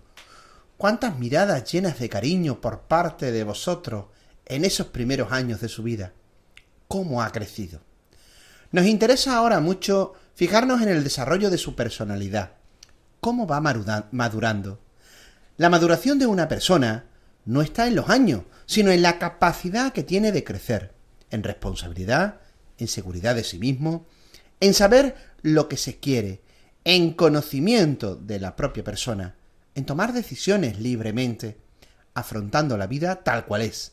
Cuántas 0.76 1.18
miradas 1.18 1.70
llenas 1.70 1.98
de 1.98 2.08
cariño 2.08 2.60
por 2.60 2.82
parte 2.82 3.32
de 3.32 3.44
vosotros 3.44 4.06
en 4.46 4.64
esos 4.64 4.88
primeros 4.88 5.32
años 5.32 5.60
de 5.60 5.68
su 5.68 5.82
vida. 5.82 6.12
Cómo 6.86 7.22
ha 7.22 7.32
crecido. 7.32 7.80
Nos 8.70 8.86
interesa 8.86 9.36
ahora 9.36 9.60
mucho 9.60 10.14
fijarnos 10.34 10.82
en 10.82 10.90
el 10.90 11.04
desarrollo 11.04 11.50
de 11.50 11.58
su 11.58 11.74
personalidad. 11.74 12.52
Cómo 13.20 13.46
va 13.46 13.60
madurando. 13.60 14.78
La 15.56 15.70
maduración 15.70 16.18
de 16.18 16.26
una 16.26 16.48
persona 16.48 17.06
no 17.44 17.62
está 17.62 17.86
en 17.86 17.94
los 17.94 18.08
años, 18.08 18.42
sino 18.66 18.90
en 18.90 19.02
la 19.02 19.18
capacidad 19.18 19.92
que 19.92 20.02
tiene 20.02 20.32
de 20.32 20.44
crecer, 20.44 20.92
en 21.30 21.42
responsabilidad, 21.42 22.40
en 22.78 22.88
seguridad 22.88 23.34
de 23.34 23.44
sí 23.44 23.58
mismo, 23.58 24.06
en 24.60 24.74
saber 24.74 25.16
lo 25.42 25.68
que 25.68 25.76
se 25.76 25.98
quiere, 25.98 26.42
en 26.84 27.12
conocimiento 27.12 28.16
de 28.16 28.40
la 28.40 28.56
propia 28.56 28.84
persona, 28.84 29.36
en 29.74 29.84
tomar 29.84 30.12
decisiones 30.12 30.78
libremente, 30.78 31.58
afrontando 32.14 32.76
la 32.76 32.86
vida 32.86 33.22
tal 33.22 33.46
cual 33.46 33.62
es, 33.62 33.92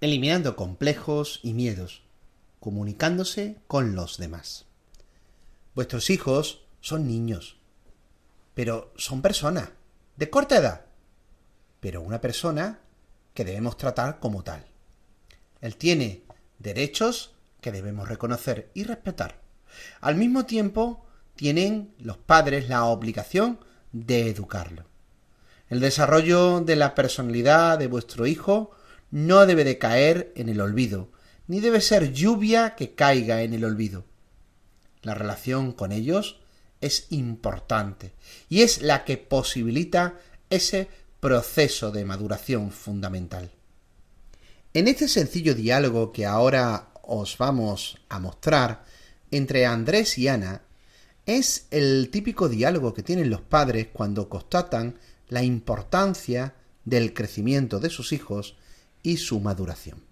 eliminando 0.00 0.56
complejos 0.56 1.40
y 1.42 1.54
miedos, 1.54 2.02
comunicándose 2.58 3.56
con 3.66 3.94
los 3.94 4.18
demás. 4.18 4.66
Vuestros 5.74 6.10
hijos 6.10 6.64
son 6.80 7.06
niños, 7.06 7.56
pero 8.54 8.92
son 8.96 9.22
personas, 9.22 9.70
de 10.16 10.28
corta 10.28 10.56
edad, 10.56 10.86
pero 11.82 12.00
una 12.00 12.20
persona 12.20 12.78
que 13.34 13.44
debemos 13.44 13.76
tratar 13.76 14.20
como 14.20 14.44
tal. 14.44 14.64
Él 15.60 15.76
tiene 15.76 16.22
derechos 16.60 17.34
que 17.60 17.72
debemos 17.72 18.08
reconocer 18.08 18.70
y 18.72 18.84
respetar. 18.84 19.40
Al 20.00 20.14
mismo 20.14 20.46
tiempo, 20.46 21.04
tienen 21.34 21.92
los 21.98 22.18
padres 22.18 22.68
la 22.68 22.84
obligación 22.84 23.58
de 23.90 24.28
educarlo. 24.28 24.84
El 25.68 25.80
desarrollo 25.80 26.60
de 26.60 26.76
la 26.76 26.94
personalidad 26.94 27.80
de 27.80 27.88
vuestro 27.88 28.28
hijo 28.28 28.70
no 29.10 29.44
debe 29.44 29.64
de 29.64 29.78
caer 29.78 30.32
en 30.36 30.48
el 30.48 30.60
olvido, 30.60 31.10
ni 31.48 31.58
debe 31.58 31.80
ser 31.80 32.12
lluvia 32.12 32.76
que 32.76 32.94
caiga 32.94 33.42
en 33.42 33.54
el 33.54 33.64
olvido. 33.64 34.04
La 35.02 35.14
relación 35.14 35.72
con 35.72 35.90
ellos 35.90 36.38
es 36.80 37.08
importante 37.10 38.12
y 38.48 38.62
es 38.62 38.82
la 38.82 39.04
que 39.04 39.16
posibilita 39.16 40.20
ese 40.48 40.88
proceso 41.22 41.92
de 41.92 42.04
maduración 42.04 42.72
fundamental. 42.72 43.52
En 44.74 44.88
este 44.88 45.06
sencillo 45.06 45.54
diálogo 45.54 46.10
que 46.10 46.26
ahora 46.26 46.88
os 47.00 47.38
vamos 47.38 48.00
a 48.08 48.18
mostrar 48.18 48.84
entre 49.30 49.64
Andrés 49.64 50.18
y 50.18 50.26
Ana, 50.26 50.62
es 51.24 51.68
el 51.70 52.08
típico 52.10 52.48
diálogo 52.48 52.92
que 52.92 53.04
tienen 53.04 53.30
los 53.30 53.40
padres 53.40 53.86
cuando 53.92 54.28
constatan 54.28 54.98
la 55.28 55.44
importancia 55.44 56.54
del 56.84 57.14
crecimiento 57.14 57.78
de 57.78 57.90
sus 57.90 58.12
hijos 58.12 58.56
y 59.04 59.18
su 59.18 59.38
maduración. 59.38 60.02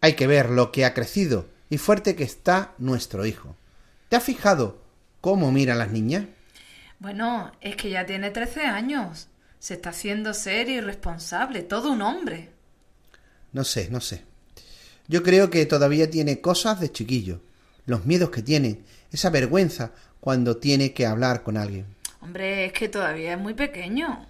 Hay 0.00 0.12
que 0.12 0.28
ver 0.28 0.50
lo 0.50 0.70
que 0.70 0.84
ha 0.84 0.94
crecido 0.94 1.48
y 1.70 1.78
fuerte 1.78 2.14
que 2.14 2.22
está 2.22 2.74
nuestro 2.78 3.26
hijo. 3.26 3.56
¿Te 4.08 4.14
has 4.14 4.22
fijado 4.22 4.78
cómo 5.20 5.50
mira 5.50 5.74
las 5.74 5.90
niñas? 5.90 6.26
Bueno, 7.04 7.52
es 7.60 7.76
que 7.76 7.90
ya 7.90 8.06
tiene 8.06 8.30
13 8.30 8.62
años. 8.62 9.28
Se 9.58 9.74
está 9.74 9.90
haciendo 9.90 10.32
serio 10.32 10.78
y 10.78 10.80
responsable, 10.80 11.60
todo 11.60 11.92
un 11.92 12.00
hombre. 12.00 12.48
No 13.52 13.62
sé, 13.62 13.90
no 13.90 14.00
sé. 14.00 14.24
Yo 15.06 15.22
creo 15.22 15.50
que 15.50 15.66
todavía 15.66 16.08
tiene 16.08 16.40
cosas 16.40 16.80
de 16.80 16.90
chiquillo 16.90 17.42
los 17.84 18.06
miedos 18.06 18.30
que 18.30 18.40
tiene, 18.40 18.80
esa 19.12 19.28
vergüenza 19.28 19.92
cuando 20.18 20.56
tiene 20.56 20.94
que 20.94 21.04
hablar 21.04 21.42
con 21.42 21.58
alguien. 21.58 21.84
Hombre, 22.22 22.64
es 22.64 22.72
que 22.72 22.88
todavía 22.88 23.34
es 23.34 23.38
muy 23.38 23.52
pequeño. 23.52 24.26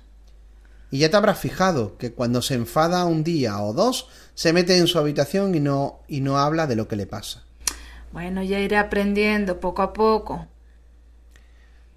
Y 0.90 0.98
ya 0.98 1.10
te 1.10 1.16
habrás 1.16 1.38
fijado 1.38 1.96
que 1.96 2.10
cuando 2.10 2.42
se 2.42 2.54
enfada 2.54 3.04
un 3.04 3.22
día 3.22 3.60
o 3.60 3.72
dos, 3.72 4.08
se 4.34 4.52
mete 4.52 4.76
en 4.76 4.88
su 4.88 4.98
habitación 4.98 5.54
y 5.54 5.60
no, 5.60 6.00
y 6.08 6.22
no 6.22 6.38
habla 6.38 6.66
de 6.66 6.74
lo 6.74 6.88
que 6.88 6.96
le 6.96 7.06
pasa. 7.06 7.44
Bueno, 8.10 8.42
ya 8.42 8.58
iré 8.58 8.78
aprendiendo 8.78 9.60
poco 9.60 9.82
a 9.82 9.92
poco. 9.92 10.48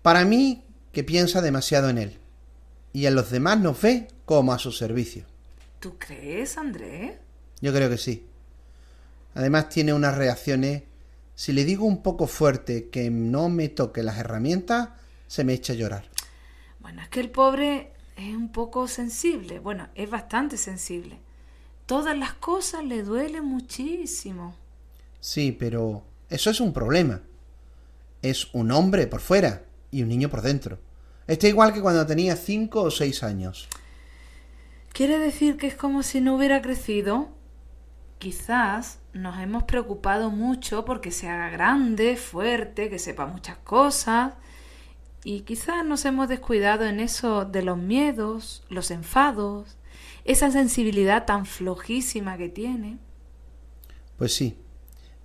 Para 0.03 0.23
mí, 0.23 0.63
que 0.97 1.03
piensa 1.03 1.43
demasiado 1.43 1.89
en 1.89 1.99
él. 1.99 2.17
Y 2.91 3.05
a 3.05 3.11
los 3.11 3.29
demás 3.29 3.59
nos 3.59 3.79
ve 3.79 4.07
como 4.25 4.51
a 4.51 4.57
su 4.57 4.71
servicio. 4.71 5.25
¿Tú 5.79 5.95
crees, 5.99 6.57
Andrés? 6.57 7.13
Yo 7.61 7.71
creo 7.71 7.87
que 7.87 7.99
sí. 7.99 8.25
Además 9.35 9.69
tiene 9.69 9.93
unas 9.93 10.17
reacciones 10.17 10.81
si 11.35 11.53
le 11.53 11.65
digo 11.65 11.85
un 11.85 12.01
poco 12.01 12.25
fuerte 12.25 12.89
que 12.89 13.11
no 13.11 13.47
me 13.47 13.69
toque 13.69 14.01
las 14.01 14.17
herramientas, 14.17 14.89
se 15.27 15.43
me 15.43 15.53
echa 15.53 15.73
a 15.73 15.75
llorar. 15.75 16.05
Bueno, 16.79 17.03
es 17.03 17.09
que 17.09 17.19
el 17.19 17.29
pobre 17.29 17.91
es 18.15 18.35
un 18.35 18.51
poco 18.51 18.87
sensible. 18.87 19.59
Bueno, 19.59 19.89
es 19.93 20.09
bastante 20.09 20.57
sensible. 20.57 21.19
Todas 21.85 22.17
las 22.17 22.33
cosas 22.33 22.83
le 22.83 23.03
duelen 23.03 23.45
muchísimo. 23.45 24.55
Sí, 25.19 25.51
pero 25.51 26.01
eso 26.31 26.49
es 26.49 26.59
un 26.59 26.73
problema. 26.73 27.21
Es 28.23 28.51
un 28.53 28.71
hombre 28.71 29.05
por 29.05 29.21
fuera 29.21 29.61
y 29.91 30.01
un 30.01 30.09
niño 30.09 30.31
por 30.31 30.41
dentro. 30.41 30.79
Está 31.27 31.47
igual 31.47 31.73
que 31.73 31.81
cuando 31.81 32.05
tenía 32.05 32.35
cinco 32.35 32.83
o 32.83 32.91
seis 32.91 33.21
años. 33.21 33.67
¿Quiere 34.93 35.19
decir 35.19 35.57
que 35.57 35.67
es 35.67 35.75
como 35.75 36.01
si 36.01 36.21
no 36.21 36.35
hubiera 36.35 36.61
crecido? 36.61 37.29
Quizás 38.17 38.99
nos 39.13 39.39
hemos 39.39 39.63
preocupado 39.63 40.31
mucho 40.31 40.85
porque 40.85 41.11
se 41.11 41.27
haga 41.27 41.49
grande, 41.49 42.15
fuerte, 42.15 42.89
que 42.89 42.97
sepa 42.97 43.25
muchas 43.25 43.57
cosas, 43.57 44.33
y 45.23 45.41
quizás 45.41 45.85
nos 45.85 46.05
hemos 46.05 46.29
descuidado 46.29 46.85
en 46.85 46.99
eso 46.99 47.45
de 47.45 47.61
los 47.61 47.77
miedos, 47.77 48.63
los 48.69 48.89
enfados, 48.89 49.77
esa 50.23 50.49
sensibilidad 50.51 51.25
tan 51.25 51.45
flojísima 51.45 52.37
que 52.37 52.49
tiene. 52.49 52.97
Pues 54.17 54.33
sí, 54.33 54.57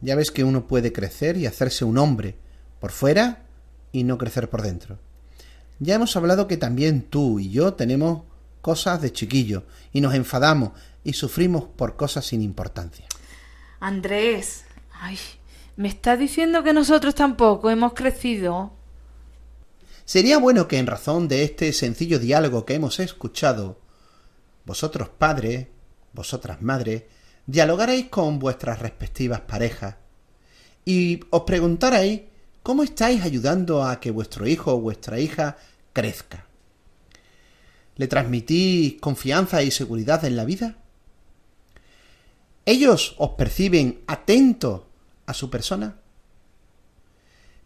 ya 0.00 0.16
ves 0.16 0.30
que 0.30 0.44
uno 0.44 0.66
puede 0.66 0.92
crecer 0.92 1.36
y 1.36 1.46
hacerse 1.46 1.84
un 1.84 1.96
hombre 1.98 2.36
por 2.80 2.90
fuera 2.90 3.44
y 3.92 4.04
no 4.04 4.18
crecer 4.18 4.50
por 4.50 4.62
dentro. 4.62 4.98
Ya 5.82 5.96
hemos 5.96 6.14
hablado 6.14 6.46
que 6.46 6.56
también 6.56 7.02
tú 7.02 7.40
y 7.40 7.50
yo 7.50 7.74
tenemos 7.74 8.22
cosas 8.60 9.02
de 9.02 9.12
chiquillo 9.12 9.64
y 9.92 10.00
nos 10.00 10.14
enfadamos 10.14 10.70
y 11.02 11.14
sufrimos 11.14 11.64
por 11.64 11.96
cosas 11.96 12.24
sin 12.24 12.40
importancia. 12.40 13.04
Andrés, 13.80 14.62
ay, 14.92 15.18
¿me 15.74 15.88
estás 15.88 16.20
diciendo 16.20 16.62
que 16.62 16.72
nosotros 16.72 17.16
tampoco 17.16 17.68
hemos 17.68 17.94
crecido? 17.94 18.72
Sería 20.04 20.38
bueno 20.38 20.68
que 20.68 20.78
en 20.78 20.86
razón 20.86 21.26
de 21.26 21.42
este 21.42 21.72
sencillo 21.72 22.20
diálogo 22.20 22.64
que 22.64 22.74
hemos 22.74 23.00
escuchado, 23.00 23.80
vosotros 24.64 25.08
padres, 25.08 25.66
vosotras 26.12 26.62
madres, 26.62 27.02
dialogaréis 27.46 28.06
con 28.06 28.38
vuestras 28.38 28.78
respectivas 28.78 29.40
parejas 29.40 29.96
y 30.84 31.24
os 31.30 31.42
preguntaréis 31.42 32.20
cómo 32.62 32.84
estáis 32.84 33.24
ayudando 33.24 33.82
a 33.82 33.98
que 33.98 34.12
vuestro 34.12 34.46
hijo 34.46 34.74
o 34.74 34.80
vuestra 34.80 35.18
hija 35.18 35.56
crezca. 35.92 36.46
¿Le 37.96 38.08
transmitís 38.08 39.00
confianza 39.00 39.62
y 39.62 39.70
seguridad 39.70 40.24
en 40.24 40.36
la 40.36 40.44
vida? 40.44 40.76
¿Ellos 42.64 43.14
os 43.18 43.30
perciben 43.30 44.02
atentos 44.06 44.82
a 45.26 45.34
su 45.34 45.50
persona? 45.50 45.96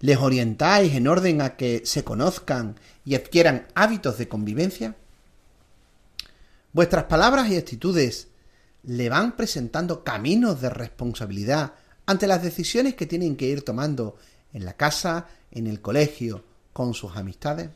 ¿Les 0.01 0.19
orientáis 0.19 0.95
en 0.95 1.07
orden 1.07 1.41
a 1.41 1.57
que 1.57 1.83
se 1.85 2.05
conozcan 2.05 2.77
y 3.05 3.15
adquieran 3.15 3.67
hábitos 3.75 4.19
de 4.19 4.29
convivencia? 4.29 4.97
¿Vuestras 6.73 7.05
palabras 7.05 7.49
y 7.49 7.57
actitudes 7.57 8.29
le 8.83 9.09
van 9.09 9.37
presentando 9.37 10.05
caminos 10.05 10.61
de 10.61 10.71
responsabilidad 10.71 11.75
ante 12.05 12.27
las 12.27 12.43
decisiones 12.43 12.95
que 12.95 13.07
tienen 13.07 13.37
que 13.37 13.47
ir 13.47 13.63
tomando 13.63 14.17
en 14.53 14.65
la 14.65 14.75
casa, 14.75 15.29
en 15.51 15.67
el 15.67 15.81
colegio, 15.81 16.45
con 16.73 16.95
sus 16.95 17.17
amistades? 17.17 17.71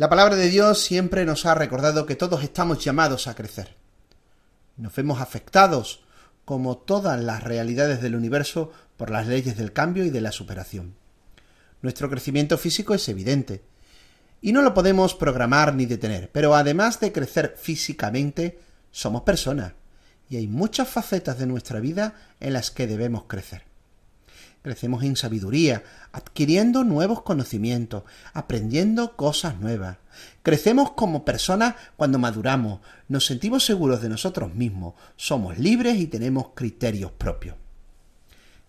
La 0.00 0.08
palabra 0.08 0.34
de 0.34 0.48
Dios 0.48 0.82
siempre 0.82 1.26
nos 1.26 1.44
ha 1.44 1.54
recordado 1.54 2.06
que 2.06 2.16
todos 2.16 2.42
estamos 2.42 2.82
llamados 2.82 3.26
a 3.26 3.34
crecer. 3.34 3.76
Nos 4.78 4.94
vemos 4.94 5.20
afectados, 5.20 6.00
como 6.46 6.78
todas 6.78 7.20
las 7.20 7.44
realidades 7.44 8.00
del 8.00 8.14
universo, 8.14 8.72
por 8.96 9.10
las 9.10 9.26
leyes 9.26 9.58
del 9.58 9.74
cambio 9.74 10.02
y 10.06 10.08
de 10.08 10.22
la 10.22 10.32
superación. 10.32 10.94
Nuestro 11.82 12.08
crecimiento 12.08 12.56
físico 12.56 12.94
es 12.94 13.06
evidente, 13.10 13.62
y 14.40 14.52
no 14.52 14.62
lo 14.62 14.72
podemos 14.72 15.14
programar 15.14 15.74
ni 15.74 15.84
detener, 15.84 16.30
pero 16.32 16.54
además 16.54 16.98
de 16.98 17.12
crecer 17.12 17.54
físicamente, 17.60 18.58
somos 18.90 19.20
personas, 19.20 19.74
y 20.30 20.38
hay 20.38 20.48
muchas 20.48 20.88
facetas 20.88 21.38
de 21.38 21.44
nuestra 21.44 21.78
vida 21.78 22.14
en 22.40 22.54
las 22.54 22.70
que 22.70 22.86
debemos 22.86 23.24
crecer. 23.24 23.69
Crecemos 24.62 25.02
en 25.04 25.16
sabiduría, 25.16 25.82
adquiriendo 26.12 26.84
nuevos 26.84 27.22
conocimientos, 27.22 28.02
aprendiendo 28.34 29.16
cosas 29.16 29.58
nuevas. 29.58 29.96
Crecemos 30.42 30.92
como 30.92 31.24
personas 31.24 31.76
cuando 31.96 32.18
maduramos, 32.18 32.80
nos 33.08 33.24
sentimos 33.24 33.64
seguros 33.64 34.02
de 34.02 34.10
nosotros 34.10 34.54
mismos, 34.54 34.94
somos 35.16 35.58
libres 35.58 35.96
y 35.96 36.06
tenemos 36.06 36.48
criterios 36.54 37.10
propios. 37.12 37.56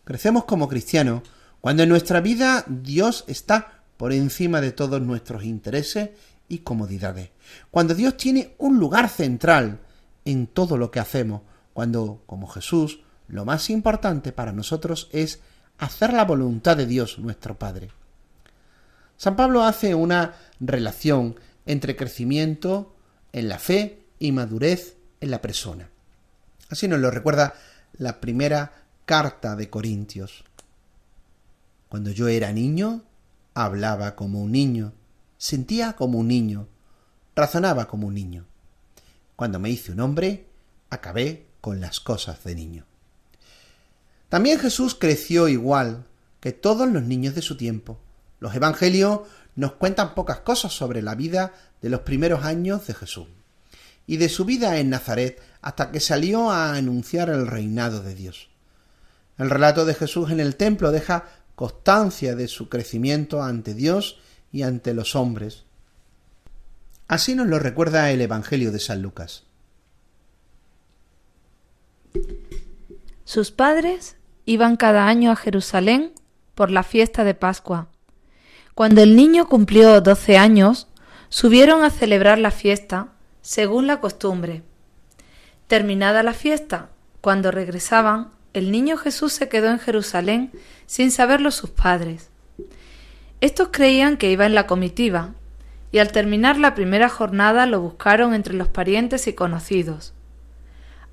Crecemos 0.05 0.45
como 0.45 0.69
cristianos 0.69 1.23
cuando 1.59 1.83
en 1.83 1.89
nuestra 1.89 2.21
vida 2.21 2.63
Dios 2.67 3.25
está 3.27 3.83
por 3.97 4.13
encima 4.13 4.61
de 4.61 4.71
todos 4.71 5.01
nuestros 5.01 5.43
intereses 5.43 6.09
y 6.47 6.59
comodidades. 6.59 7.29
Cuando 7.69 7.93
Dios 7.95 8.17
tiene 8.17 8.55
un 8.57 8.79
lugar 8.79 9.09
central 9.09 9.79
en 10.25 10.47
todo 10.47 10.77
lo 10.77 10.91
que 10.91 10.99
hacemos. 10.99 11.41
Cuando, 11.73 12.23
como 12.25 12.47
Jesús, 12.47 12.99
lo 13.27 13.45
más 13.45 13.69
importante 13.69 14.31
para 14.31 14.51
nosotros 14.51 15.09
es 15.11 15.39
hacer 15.81 16.13
la 16.13 16.25
voluntad 16.25 16.77
de 16.77 16.85
Dios 16.85 17.17
nuestro 17.17 17.57
Padre. 17.57 17.89
San 19.17 19.35
Pablo 19.35 19.63
hace 19.63 19.95
una 19.95 20.35
relación 20.59 21.39
entre 21.65 21.95
crecimiento 21.95 22.95
en 23.33 23.49
la 23.49 23.57
fe 23.57 24.05
y 24.19 24.31
madurez 24.31 24.95
en 25.21 25.31
la 25.31 25.41
persona. 25.41 25.89
Así 26.69 26.87
nos 26.87 26.99
lo 26.99 27.09
recuerda 27.09 27.55
la 27.97 28.21
primera 28.21 28.83
carta 29.05 29.55
de 29.55 29.71
Corintios. 29.71 30.43
Cuando 31.89 32.11
yo 32.11 32.27
era 32.27 32.51
niño, 32.51 33.03
hablaba 33.55 34.15
como 34.15 34.39
un 34.43 34.51
niño, 34.51 34.93
sentía 35.39 35.93
como 35.93 36.19
un 36.19 36.27
niño, 36.27 36.67
razonaba 37.35 37.87
como 37.87 38.05
un 38.05 38.13
niño. 38.13 38.45
Cuando 39.35 39.57
me 39.57 39.71
hice 39.71 39.91
un 39.91 39.99
hombre, 40.01 40.45
acabé 40.91 41.47
con 41.59 41.81
las 41.81 41.99
cosas 41.99 42.43
de 42.43 42.53
niño. 42.53 42.90
También 44.31 44.59
Jesús 44.59 44.95
creció 44.95 45.49
igual 45.49 46.05
que 46.39 46.53
todos 46.53 46.89
los 46.89 47.03
niños 47.03 47.35
de 47.35 47.41
su 47.41 47.57
tiempo. 47.57 47.99
Los 48.39 48.55
evangelios 48.55 49.27
nos 49.57 49.73
cuentan 49.73 50.15
pocas 50.15 50.39
cosas 50.39 50.71
sobre 50.71 51.01
la 51.01 51.15
vida 51.15 51.53
de 51.81 51.89
los 51.89 51.99
primeros 51.99 52.45
años 52.45 52.87
de 52.87 52.93
Jesús 52.93 53.27
y 54.07 54.15
de 54.15 54.29
su 54.29 54.45
vida 54.45 54.77
en 54.77 54.89
Nazaret 54.89 55.41
hasta 55.61 55.91
que 55.91 55.99
salió 55.99 56.49
a 56.49 56.75
anunciar 56.75 57.29
el 57.29 57.45
reinado 57.45 58.01
de 58.03 58.15
Dios. 58.15 58.47
El 59.37 59.49
relato 59.49 59.83
de 59.83 59.95
Jesús 59.95 60.31
en 60.31 60.39
el 60.39 60.55
templo 60.55 60.93
deja 60.93 61.25
constancia 61.55 62.33
de 62.33 62.47
su 62.47 62.69
crecimiento 62.69 63.43
ante 63.43 63.73
Dios 63.73 64.17
y 64.53 64.61
ante 64.61 64.93
los 64.93 65.13
hombres. 65.13 65.65
Así 67.09 67.35
nos 67.35 67.47
lo 67.47 67.59
recuerda 67.59 68.09
el 68.11 68.21
Evangelio 68.21 68.71
de 68.71 68.79
San 68.79 69.01
Lucas. 69.01 69.43
Sus 73.25 73.51
padres 73.51 74.15
iban 74.45 74.75
cada 74.75 75.07
año 75.07 75.31
a 75.31 75.35
Jerusalén 75.35 76.13
por 76.55 76.71
la 76.71 76.83
fiesta 76.83 77.23
de 77.23 77.33
Pascua. 77.33 77.87
Cuando 78.75 79.01
el 79.01 79.15
niño 79.15 79.47
cumplió 79.47 80.01
doce 80.01 80.37
años, 80.37 80.87
subieron 81.29 81.83
a 81.83 81.89
celebrar 81.89 82.37
la 82.37 82.51
fiesta 82.51 83.09
según 83.41 83.87
la 83.87 83.99
costumbre. 83.99 84.63
Terminada 85.67 86.23
la 86.23 86.33
fiesta, 86.33 86.89
cuando 87.21 87.51
regresaban, 87.51 88.31
el 88.53 88.71
niño 88.71 88.97
Jesús 88.97 89.33
se 89.33 89.47
quedó 89.47 89.69
en 89.69 89.79
Jerusalén 89.79 90.51
sin 90.85 91.11
saberlo 91.11 91.51
sus 91.51 91.69
padres. 91.69 92.29
Estos 93.39 93.69
creían 93.71 94.17
que 94.17 94.31
iba 94.31 94.45
en 94.45 94.53
la 94.53 94.67
comitiva, 94.67 95.33
y 95.91 95.99
al 95.99 96.11
terminar 96.11 96.57
la 96.57 96.75
primera 96.75 97.09
jornada 97.09 97.65
lo 97.65 97.81
buscaron 97.81 98.33
entre 98.33 98.53
los 98.53 98.67
parientes 98.67 99.27
y 99.27 99.33
conocidos. 99.33 100.13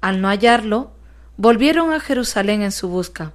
Al 0.01 0.21
no 0.21 0.29
hallarlo, 0.29 0.93
volvieron 1.39 1.93
a 1.93 2.01
Jerusalén 2.01 2.61
en 2.63 2.73
su 2.73 2.89
busca. 2.89 3.33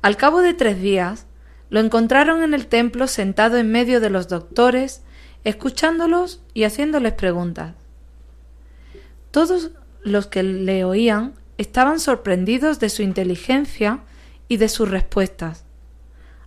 Al 0.00 0.16
cabo 0.16 0.40
de 0.40 0.54
tres 0.54 0.80
días, 0.80 1.26
lo 1.68 1.80
encontraron 1.80 2.42
en 2.44 2.54
el 2.54 2.68
templo 2.68 3.08
sentado 3.08 3.58
en 3.58 3.70
medio 3.70 4.00
de 4.00 4.08
los 4.08 4.28
doctores, 4.28 5.02
escuchándolos 5.44 6.40
y 6.54 6.62
haciéndoles 6.62 7.12
preguntas. 7.12 7.74
Todos 9.32 9.72
los 10.02 10.28
que 10.28 10.44
le 10.44 10.84
oían 10.84 11.34
estaban 11.58 11.98
sorprendidos 11.98 12.78
de 12.78 12.88
su 12.88 13.02
inteligencia 13.02 14.00
y 14.46 14.58
de 14.58 14.68
sus 14.68 14.88
respuestas. 14.88 15.64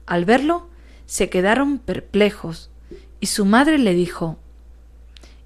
Al 0.06 0.24
verlo, 0.24 0.70
se 1.06 1.30
quedaron 1.30 1.80
perplejos, 1.80 2.70
y 3.20 3.26
su 3.26 3.44
madre 3.44 3.78
le 3.78 3.94
dijo 3.94 4.38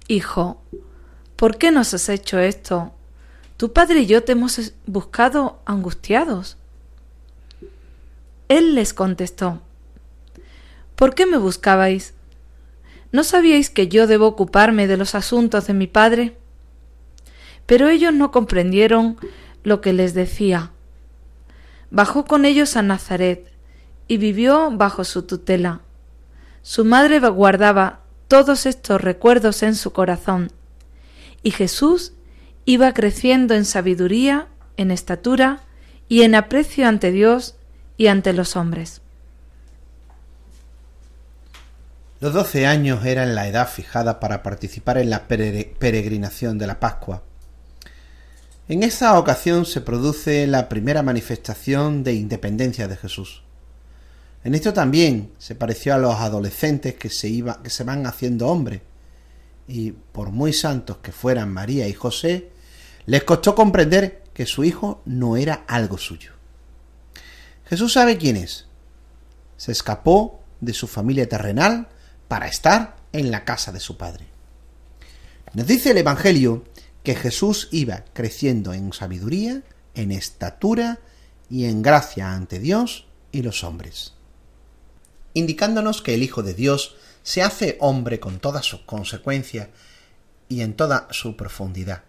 Hijo, 0.07 0.61
¿por 1.35 1.57
qué 1.57 1.71
nos 1.71 1.95
has 1.95 2.09
hecho 2.09 2.37
esto? 2.37 2.93
Tu 3.63 3.71
padre 3.71 4.01
y 4.01 4.07
yo 4.07 4.21
te 4.25 4.33
hemos 4.33 4.73
buscado 4.87 5.61
angustiados. 5.63 6.57
Él 8.49 8.75
les 8.75 8.93
contestó 8.93 9.61
¿Por 10.97 11.15
qué 11.15 11.25
me 11.25 11.37
buscabais? 11.37 12.13
¿No 13.13 13.23
sabíais 13.23 13.69
que 13.69 13.87
yo 13.87 14.05
debo 14.05 14.27
ocuparme 14.27 14.85
de 14.85 14.97
los 14.97 15.15
asuntos 15.15 15.65
de 15.65 15.73
mi 15.73 15.87
padre? 15.87 16.35
Pero 17.65 17.87
ellos 17.87 18.13
no 18.13 18.31
comprendieron 18.31 19.15
lo 19.63 19.79
que 19.79 19.93
les 19.93 20.13
decía. 20.13 20.73
Bajó 21.89 22.25
con 22.25 22.43
ellos 22.43 22.75
a 22.75 22.81
Nazaret 22.81 23.49
y 24.09 24.17
vivió 24.17 24.71
bajo 24.71 25.05
su 25.05 25.23
tutela. 25.23 25.79
Su 26.63 26.83
madre 26.83 27.19
guardaba 27.19 28.01
todos 28.27 28.65
estos 28.65 28.99
recuerdos 28.99 29.63
en 29.63 29.75
su 29.75 29.93
corazón, 29.93 30.51
y 31.43 31.51
Jesús 31.51 32.11
iba 32.65 32.93
creciendo 32.93 33.53
en 33.53 33.65
sabiduría, 33.65 34.47
en 34.77 34.91
estatura 34.91 35.61
y 36.07 36.23
en 36.23 36.35
aprecio 36.35 36.87
ante 36.87 37.11
Dios 37.11 37.55
y 37.97 38.07
ante 38.07 38.33
los 38.33 38.55
hombres. 38.55 39.01
Los 42.19 42.33
doce 42.33 42.65
años 42.65 43.05
eran 43.05 43.35
la 43.35 43.49
edad 43.49 43.67
fijada 43.67 44.21
para 44.21 44.43
participar 44.43 44.97
en 44.97 45.09
la 45.09 45.27
peregrinación 45.27 46.57
de 46.57 46.67
la 46.67 46.79
Pascua. 46.79 47.21
En 48.69 48.81
esa 48.81 49.19
ocasión 49.19 49.65
se 49.65 49.81
produce 49.81 50.47
la 50.47 50.69
primera 50.69 51.03
manifestación 51.03 52.01
de 52.01 52.13
independencia 52.13 52.87
de 52.87 52.95
Jesús. 52.95 53.43
En 54.45 54.55
esto 54.55 54.71
también 54.71 55.31
se 55.37 55.53
pareció 55.55 55.95
a 55.95 55.97
los 55.97 56.15
adolescentes 56.15 56.95
que 56.95 57.09
se, 57.09 57.27
iba, 57.27 57.61
que 57.61 57.69
se 57.69 57.83
van 57.83 58.05
haciendo 58.05 58.47
hombres, 58.47 58.79
y 59.67 59.91
por 59.91 60.31
muy 60.31 60.53
santos 60.53 60.97
que 60.97 61.11
fueran 61.11 61.51
María 61.51 61.89
y 61.89 61.93
José, 61.93 62.52
les 63.05 63.23
costó 63.23 63.55
comprender 63.55 64.23
que 64.33 64.45
su 64.45 64.63
hijo 64.63 65.01
no 65.05 65.37
era 65.37 65.63
algo 65.67 65.97
suyo. 65.97 66.31
Jesús 67.65 67.93
sabe 67.93 68.17
quién 68.17 68.37
es. 68.37 68.67
Se 69.57 69.71
escapó 69.71 70.41
de 70.59 70.73
su 70.73 70.87
familia 70.87 71.27
terrenal 71.27 71.89
para 72.27 72.47
estar 72.47 72.97
en 73.11 73.31
la 73.31 73.45
casa 73.45 73.71
de 73.71 73.79
su 73.79 73.97
Padre. 73.97 74.27
Nos 75.53 75.67
dice 75.67 75.91
el 75.91 75.97
Evangelio 75.97 76.63
que 77.03 77.15
Jesús 77.15 77.69
iba 77.71 78.05
creciendo 78.13 78.73
en 78.73 78.91
sabiduría, 78.93 79.61
en 79.93 80.11
estatura 80.11 80.99
y 81.49 81.65
en 81.65 81.81
gracia 81.81 82.33
ante 82.33 82.59
Dios 82.59 83.07
y 83.31 83.43
los 83.43 83.63
hombres, 83.63 84.13
indicándonos 85.33 86.01
que 86.01 86.15
el 86.15 86.23
Hijo 86.23 86.41
de 86.41 86.53
Dios 86.53 86.95
se 87.21 87.43
hace 87.43 87.77
hombre 87.79 88.19
con 88.19 88.39
todas 88.39 88.65
sus 88.65 88.81
consecuencias 88.81 89.69
y 90.49 90.61
en 90.61 90.73
toda 90.73 91.07
su 91.11 91.35
profundidad. 91.35 92.03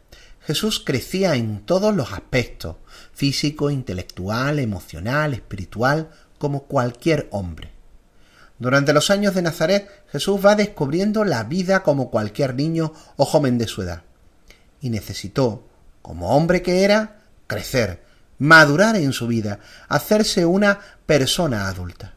Jesús 0.47 0.83
crecía 0.85 1.35
en 1.37 1.61
todos 1.65 1.95
los 1.95 2.13
aspectos, 2.13 2.77
físico, 3.13 3.71
intelectual, 3.71 4.59
emocional, 4.59 5.33
espiritual, 5.33 6.11
como 6.39 6.65
cualquier 6.65 7.29
hombre. 7.31 7.73
Durante 8.59 8.93
los 8.93 9.11
años 9.11 9.35
de 9.35 9.43
Nazaret, 9.43 9.89
Jesús 10.13 10.45
va 10.45 10.55
descubriendo 10.55 11.25
la 11.25 11.45
vida 11.45 11.83
como 11.83 12.11
cualquier 12.11 12.55
niño 12.55 12.93
o 13.17 13.25
joven 13.25 13.59
de 13.59 13.67
su 13.67 13.83
edad. 13.83 14.03
Y 14.81 14.91
necesitó, 14.91 15.67
como 16.03 16.37
hombre 16.37 16.63
que 16.63 16.85
era, 16.85 17.23
crecer, 17.47 18.03
madurar 18.39 18.97
en 18.97 19.13
su 19.13 19.27
vida, 19.27 19.61
hacerse 19.89 20.45
una 20.45 20.79
persona 21.07 21.69
adulta. 21.69 22.15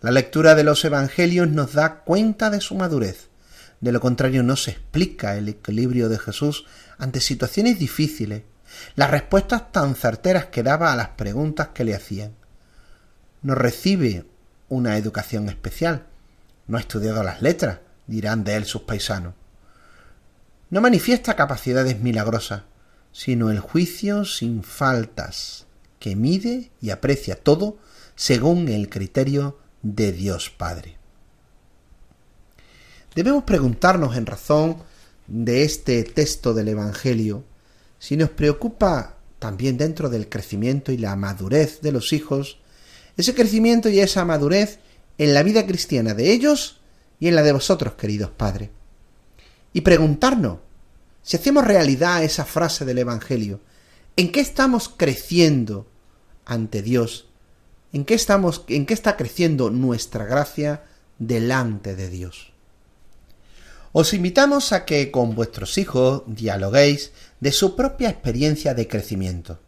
La 0.00 0.10
lectura 0.10 0.54
de 0.54 0.64
los 0.64 0.84
Evangelios 0.84 1.48
nos 1.48 1.72
da 1.72 2.00
cuenta 2.00 2.50
de 2.50 2.60
su 2.60 2.74
madurez. 2.74 3.28
De 3.80 3.92
lo 3.92 4.00
contrario 4.00 4.42
no 4.42 4.56
se 4.56 4.72
explica 4.72 5.36
el 5.36 5.48
equilibrio 5.48 6.08
de 6.08 6.18
Jesús 6.18 6.66
ante 6.98 7.20
situaciones 7.20 7.78
difíciles, 7.78 8.42
las 8.96 9.10
respuestas 9.10 9.72
tan 9.72 9.94
certeras 9.94 10.46
que 10.46 10.62
daba 10.62 10.92
a 10.92 10.96
las 10.96 11.08
preguntas 11.10 11.68
que 11.68 11.84
le 11.84 11.94
hacían. 11.94 12.34
No 13.42 13.54
recibe 13.54 14.26
una 14.68 14.96
educación 14.96 15.48
especial, 15.48 16.06
no 16.66 16.76
ha 16.76 16.80
estudiado 16.80 17.22
las 17.22 17.40
letras, 17.40 17.78
dirán 18.06 18.44
de 18.44 18.56
él 18.56 18.64
sus 18.64 18.82
paisanos. 18.82 19.34
No 20.70 20.80
manifiesta 20.80 21.36
capacidades 21.36 22.00
milagrosas, 22.00 22.62
sino 23.12 23.50
el 23.50 23.60
juicio 23.60 24.24
sin 24.24 24.62
faltas, 24.62 25.66
que 25.98 26.14
mide 26.14 26.70
y 26.80 26.90
aprecia 26.90 27.36
todo 27.42 27.78
según 28.16 28.68
el 28.68 28.90
criterio 28.90 29.58
de 29.82 30.12
Dios 30.12 30.50
Padre. 30.50 30.98
Debemos 33.14 33.44
preguntarnos 33.44 34.16
en 34.16 34.26
razón 34.26 34.76
de 35.28 35.62
este 35.62 36.02
texto 36.02 36.54
del 36.54 36.68
Evangelio 36.68 37.44
si 37.98 38.16
nos 38.16 38.30
preocupa 38.30 39.16
también 39.38 39.76
dentro 39.76 40.08
del 40.08 40.28
crecimiento 40.28 40.92
y 40.92 40.98
la 40.98 41.16
madurez 41.16 41.80
de 41.80 41.92
los 41.92 42.12
hijos, 42.12 42.58
ese 43.16 43.34
crecimiento 43.34 43.88
y 43.88 44.00
esa 44.00 44.24
madurez 44.24 44.78
en 45.18 45.34
la 45.34 45.42
vida 45.42 45.66
cristiana 45.66 46.14
de 46.14 46.32
ellos 46.32 46.80
y 47.20 47.28
en 47.28 47.34
la 47.34 47.42
de 47.42 47.52
vosotros, 47.52 47.94
queridos 47.94 48.30
padres. 48.30 48.70
Y 49.72 49.80
preguntarnos 49.80 50.58
si 51.22 51.36
hacemos 51.36 51.64
realidad 51.64 52.22
esa 52.22 52.44
frase 52.44 52.84
del 52.84 52.98
Evangelio, 52.98 53.60
¿en 54.16 54.32
qué 54.32 54.40
estamos 54.40 54.88
creciendo 54.88 55.86
ante 56.44 56.82
Dios? 56.82 57.28
¿En 57.92 58.04
qué 58.04 58.14
estamos 58.14 58.64
en 58.68 58.86
qué 58.86 58.94
está 58.94 59.16
creciendo 59.16 59.70
nuestra 59.70 60.24
gracia 60.24 60.84
delante 61.18 61.96
de 61.96 62.08
Dios? 62.08 62.52
Os 64.00 64.14
invitamos 64.14 64.70
a 64.70 64.84
que 64.84 65.10
con 65.10 65.34
vuestros 65.34 65.76
hijos 65.76 66.22
dialoguéis 66.28 67.10
de 67.40 67.50
su 67.50 67.74
propia 67.74 68.08
experiencia 68.08 68.72
de 68.72 68.86
crecimiento. 68.86 69.58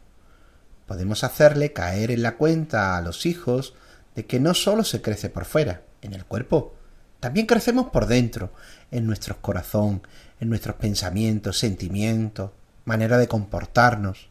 Podemos 0.86 1.24
hacerle 1.24 1.72
caer 1.72 2.12
en 2.12 2.22
la 2.22 2.36
cuenta 2.36 2.96
a 2.96 3.00
los 3.00 3.26
hijos 3.26 3.74
de 4.14 4.26
que 4.26 4.38
no 4.38 4.54
sólo 4.54 4.84
se 4.84 5.02
crece 5.02 5.30
por 5.30 5.46
fuera, 5.46 5.82
en 6.00 6.14
el 6.14 6.24
cuerpo, 6.26 6.76
también 7.18 7.46
crecemos 7.46 7.90
por 7.90 8.06
dentro, 8.06 8.52
en 8.92 9.04
nuestro 9.04 9.42
corazón, 9.42 10.02
en 10.38 10.48
nuestros 10.48 10.76
pensamientos, 10.76 11.58
sentimientos, 11.58 12.52
manera 12.84 13.18
de 13.18 13.26
comportarnos. 13.26 14.28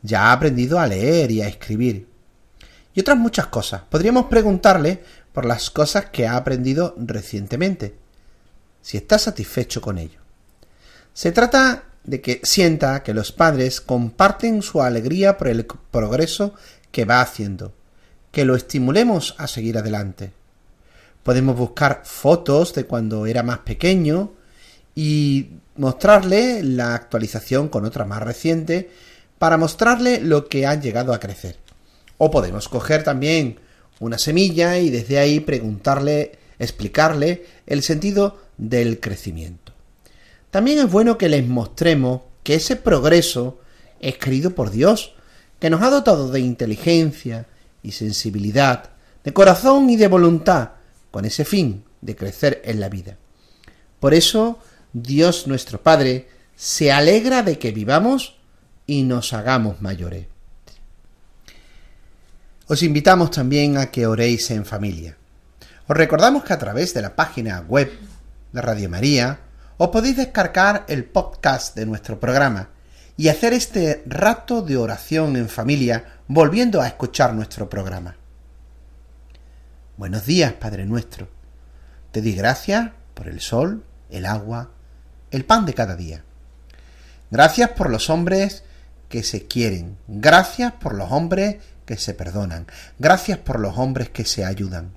Ya 0.00 0.28
ha 0.28 0.32
aprendido 0.32 0.80
a 0.80 0.86
leer 0.86 1.30
y 1.30 1.42
a 1.42 1.48
escribir. 1.48 2.08
Y 2.94 3.00
otras 3.00 3.18
muchas 3.18 3.48
cosas. 3.48 3.82
Podríamos 3.90 4.24
preguntarle 4.28 5.04
por 5.34 5.44
las 5.44 5.68
cosas 5.68 6.06
que 6.06 6.26
ha 6.26 6.34
aprendido 6.34 6.94
recientemente, 6.96 7.99
si 8.82 8.96
está 8.96 9.18
satisfecho 9.18 9.80
con 9.80 9.98
ello. 9.98 10.20
Se 11.12 11.32
trata 11.32 11.84
de 12.04 12.20
que 12.20 12.40
sienta 12.42 13.02
que 13.02 13.14
los 13.14 13.32
padres 13.32 13.80
comparten 13.80 14.62
su 14.62 14.82
alegría 14.82 15.36
por 15.36 15.48
el 15.48 15.66
progreso 15.66 16.54
que 16.90 17.04
va 17.04 17.20
haciendo, 17.20 17.72
que 18.32 18.44
lo 18.44 18.56
estimulemos 18.56 19.34
a 19.38 19.46
seguir 19.46 19.78
adelante. 19.78 20.32
Podemos 21.22 21.56
buscar 21.56 22.02
fotos 22.04 22.74
de 22.74 22.84
cuando 22.84 23.26
era 23.26 23.42
más 23.42 23.58
pequeño 23.58 24.32
y 24.94 25.50
mostrarle 25.76 26.62
la 26.62 26.94
actualización 26.94 27.68
con 27.68 27.84
otra 27.84 28.04
más 28.04 28.22
reciente 28.22 28.90
para 29.38 29.56
mostrarle 29.56 30.20
lo 30.20 30.48
que 30.48 30.66
han 30.66 30.82
llegado 30.82 31.12
a 31.12 31.20
crecer. 31.20 31.56
O 32.18 32.30
podemos 32.30 32.68
coger 32.68 33.02
también 33.02 33.58
una 33.98 34.18
semilla 34.18 34.78
y 34.78 34.90
desde 34.90 35.18
ahí 35.18 35.40
preguntarle, 35.40 36.32
explicarle 36.58 37.44
el 37.66 37.82
sentido 37.82 38.38
del 38.60 39.00
crecimiento. 39.00 39.72
También 40.50 40.78
es 40.78 40.90
bueno 40.90 41.16
que 41.16 41.28
les 41.28 41.46
mostremos 41.46 42.22
que 42.42 42.54
ese 42.54 42.76
progreso 42.76 43.58
es 44.00 44.18
querido 44.18 44.54
por 44.54 44.70
Dios, 44.70 45.14
que 45.58 45.70
nos 45.70 45.82
ha 45.82 45.90
dotado 45.90 46.30
de 46.30 46.40
inteligencia 46.40 47.46
y 47.82 47.92
sensibilidad, 47.92 48.90
de 49.24 49.32
corazón 49.32 49.88
y 49.88 49.96
de 49.96 50.08
voluntad, 50.08 50.70
con 51.10 51.24
ese 51.24 51.44
fin 51.44 51.84
de 52.00 52.16
crecer 52.16 52.60
en 52.64 52.80
la 52.80 52.88
vida. 52.88 53.16
Por 53.98 54.14
eso 54.14 54.58
Dios 54.92 55.46
nuestro 55.46 55.82
Padre 55.82 56.28
se 56.54 56.92
alegra 56.92 57.42
de 57.42 57.58
que 57.58 57.72
vivamos 57.72 58.36
y 58.86 59.02
nos 59.02 59.32
hagamos 59.32 59.80
mayores. 59.80 60.26
Os 62.66 62.82
invitamos 62.82 63.30
también 63.30 63.78
a 63.78 63.90
que 63.90 64.06
oréis 64.06 64.50
en 64.50 64.64
familia. 64.64 65.16
Os 65.86 65.96
recordamos 65.96 66.44
que 66.44 66.52
a 66.52 66.58
través 66.58 66.94
de 66.94 67.02
la 67.02 67.16
página 67.16 67.64
web 67.66 67.90
de 68.52 68.60
Radio 68.60 68.88
María 68.88 69.40
os 69.76 69.88
podéis 69.88 70.16
descargar 70.16 70.84
el 70.88 71.04
podcast 71.04 71.74
de 71.74 71.86
nuestro 71.86 72.20
programa 72.20 72.70
y 73.16 73.28
hacer 73.28 73.52
este 73.52 74.02
rato 74.06 74.62
de 74.62 74.76
oración 74.76 75.36
en 75.36 75.48
familia 75.48 76.20
volviendo 76.26 76.80
a 76.80 76.86
escuchar 76.86 77.34
nuestro 77.34 77.70
programa. 77.70 78.16
Buenos 79.96 80.26
días, 80.26 80.52
Padre 80.54 80.86
nuestro. 80.86 81.28
Te 82.12 82.20
di 82.20 82.34
gracias 82.34 82.90
por 83.14 83.28
el 83.28 83.40
sol, 83.40 83.84
el 84.10 84.26
agua, 84.26 84.70
el 85.30 85.44
pan 85.44 85.64
de 85.64 85.74
cada 85.74 85.96
día. 85.96 86.24
Gracias 87.30 87.70
por 87.70 87.90
los 87.90 88.10
hombres 88.10 88.64
que 89.08 89.22
se 89.22 89.46
quieren. 89.46 89.96
Gracias 90.08 90.72
por 90.72 90.94
los 90.94 91.10
hombres 91.12 91.56
que 91.84 91.96
se 91.96 92.14
perdonan. 92.14 92.66
Gracias 92.98 93.38
por 93.38 93.60
los 93.60 93.78
hombres 93.78 94.10
que 94.10 94.24
se 94.24 94.44
ayudan. 94.44 94.92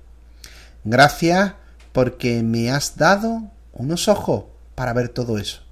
Gracias 0.84 1.54
porque 1.94 2.42
me 2.42 2.70
has 2.70 2.98
dado 2.98 3.50
unos 3.72 4.08
ojos 4.08 4.44
para 4.74 4.92
ver 4.92 5.08
todo 5.08 5.38
eso, 5.38 5.62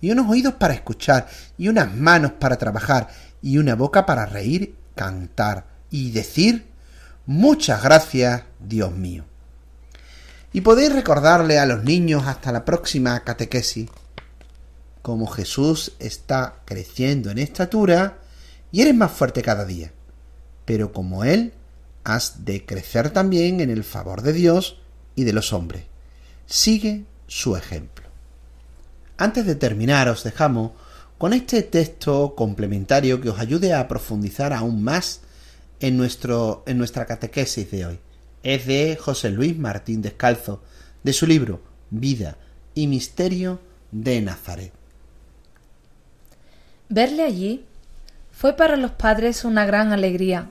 y 0.00 0.10
unos 0.10 0.28
oídos 0.28 0.54
para 0.54 0.74
escuchar, 0.74 1.28
y 1.56 1.68
unas 1.68 1.94
manos 1.94 2.32
para 2.32 2.56
trabajar, 2.56 3.06
y 3.40 3.58
una 3.58 3.76
boca 3.76 4.04
para 4.04 4.26
reír, 4.26 4.74
cantar 4.96 5.66
y 5.90 6.10
decir 6.10 6.66
Muchas 7.26 7.82
gracias, 7.82 8.44
Dios 8.60 8.92
mío. 8.92 9.24
Y 10.52 10.60
podéis 10.60 10.92
recordarle 10.92 11.58
a 11.58 11.66
los 11.66 11.82
niños 11.82 12.24
hasta 12.26 12.52
la 12.52 12.64
próxima 12.64 13.18
catequesis 13.24 13.90
como 15.02 15.26
Jesús 15.26 15.96
está 15.98 16.60
creciendo 16.64 17.30
en 17.30 17.38
estatura 17.38 18.18
y 18.70 18.80
eres 18.80 18.94
más 18.94 19.10
fuerte 19.10 19.42
cada 19.42 19.64
día. 19.64 19.92
Pero 20.64 20.92
como 20.92 21.24
Él, 21.24 21.52
has 22.04 22.44
de 22.44 22.64
crecer 22.64 23.10
también 23.10 23.60
en 23.60 23.70
el 23.70 23.82
favor 23.82 24.22
de 24.22 24.32
Dios 24.32 24.80
y 25.16 25.24
de 25.24 25.32
los 25.32 25.52
hombres. 25.52 25.82
Sigue 26.46 27.04
su 27.26 27.56
ejemplo. 27.56 28.06
Antes 29.16 29.46
de 29.46 29.56
terminar, 29.56 30.08
os 30.08 30.22
dejamos 30.22 30.72
con 31.18 31.32
este 31.32 31.62
texto 31.62 32.34
complementario 32.36 33.20
que 33.20 33.30
os 33.30 33.40
ayude 33.40 33.74
a 33.74 33.88
profundizar 33.88 34.52
aún 34.52 34.84
más 34.84 35.22
en, 35.80 35.96
nuestro, 35.96 36.62
en 36.66 36.78
nuestra 36.78 37.06
catequesis 37.06 37.70
de 37.70 37.86
hoy. 37.86 37.98
Es 38.42 38.66
de 38.66 38.96
José 39.00 39.30
Luis 39.30 39.58
Martín 39.58 40.02
Descalzo, 40.02 40.62
de 41.02 41.12
su 41.12 41.26
libro 41.26 41.60
Vida 41.90 42.36
y 42.74 42.86
Misterio 42.86 43.60
de 43.90 44.20
Nazaret. 44.20 44.72
Verle 46.88 47.24
allí 47.24 47.64
fue 48.30 48.52
para 48.52 48.76
los 48.76 48.92
padres 48.92 49.44
una 49.44 49.64
gran 49.64 49.92
alegría 49.92 50.50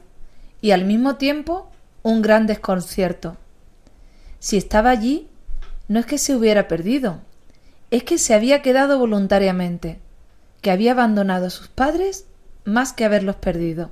y 0.62 0.72
al 0.72 0.86
mismo 0.86 1.16
tiempo 1.16 1.70
un 2.02 2.22
gran 2.22 2.48
desconcierto. 2.48 3.38
Si 4.46 4.58
estaba 4.58 4.92
allí, 4.92 5.28
no 5.88 6.00
es 6.00 6.06
que 6.06 6.20
se 6.20 6.36
hubiera 6.36 6.68
perdido, 6.68 7.22
es 7.90 8.04
que 8.04 8.20
se 8.20 8.36
había 8.36 8.62
quedado 8.62 9.00
voluntariamente, 9.00 9.98
que 10.62 10.70
había 10.70 10.92
abandonado 10.92 11.48
a 11.48 11.50
sus 11.50 11.68
padres 11.68 12.28
más 12.64 12.94
que 12.94 13.06
haberlos 13.06 13.38
perdido. 13.38 13.90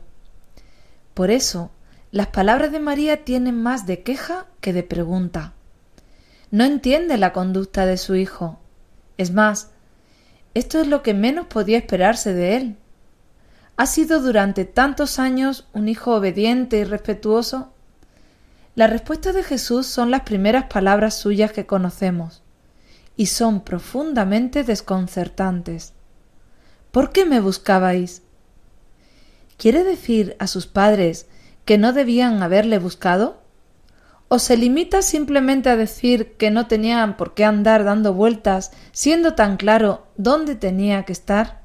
Por 1.16 1.32
eso, 1.32 1.72
las 2.12 2.28
palabras 2.28 2.72
de 2.72 2.80
María 2.80 3.26
tienen 3.26 3.64
más 3.64 3.88
de 3.88 4.04
queja 4.04 4.46
que 4.62 4.74
de 4.74 4.84
pregunta. 4.84 5.54
No 6.52 6.66
entiende 6.66 7.18
la 7.18 7.34
conducta 7.34 7.88
de 7.88 7.98
su 7.98 8.14
hijo. 8.14 8.60
Es 9.18 9.34
más, 9.34 9.72
esto 10.54 10.80
es 10.80 10.86
lo 10.86 11.02
que 11.02 11.16
menos 11.16 11.48
podía 11.48 11.80
esperarse 11.80 12.32
de 12.36 12.58
él. 12.58 12.78
Ha 13.76 13.88
sido 13.88 14.22
durante 14.22 14.66
tantos 14.66 15.18
años 15.18 15.68
un 15.74 15.90
hijo 15.90 16.14
obediente 16.14 16.78
y 16.78 16.84
respetuoso. 16.84 17.73
La 18.76 18.88
respuesta 18.88 19.34
de 19.34 19.44
Jesús 19.44 19.86
son 19.88 20.12
las 20.12 20.22
primeras 20.22 20.66
palabras 20.66 21.18
suyas 21.18 21.52
que 21.52 21.66
conocemos, 21.66 22.42
y 23.16 23.28
son 23.28 23.62
profundamente 23.62 24.64
desconcertantes. 24.64 25.94
¿por 26.94 27.12
qué 27.12 27.26
me 27.26 27.42
buscabais? 27.42 28.22
¿Quiere 29.58 29.84
decir 29.84 30.36
a 30.38 30.46
sus 30.46 30.68
padres 30.68 31.26
que 31.66 31.80
no 31.80 31.92
debían 31.92 32.44
haberle 32.44 32.78
buscado? 32.78 33.42
¿O 34.28 34.38
se 34.38 34.58
limita 34.58 35.02
simplemente 35.02 35.70
a 35.70 35.76
decir 35.76 36.34
que 36.34 36.52
no 36.52 36.68
tenían 36.68 37.18
por 37.18 37.34
qué 37.34 37.46
andar 37.46 37.84
dando 37.84 38.14
vueltas, 38.14 38.72
siendo 38.92 39.34
tan 39.34 39.58
claro 39.58 40.06
dónde 40.18 40.54
tenía 40.56 41.04
que 41.04 41.14
estar? 41.14 41.62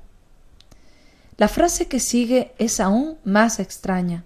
La 1.36 1.48
frase 1.48 1.88
que 1.88 2.00
sigue 2.00 2.54
es 2.56 2.80
aún 2.80 3.18
más 3.22 3.60
extraña. 3.60 4.24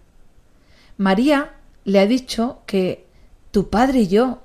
María 0.99 1.51
le 1.85 1.99
ha 1.99 2.07
dicho 2.07 2.63
que 2.67 3.07
tu 3.51 3.71
padre 3.71 4.01
y 4.01 4.09
yo 4.09 4.43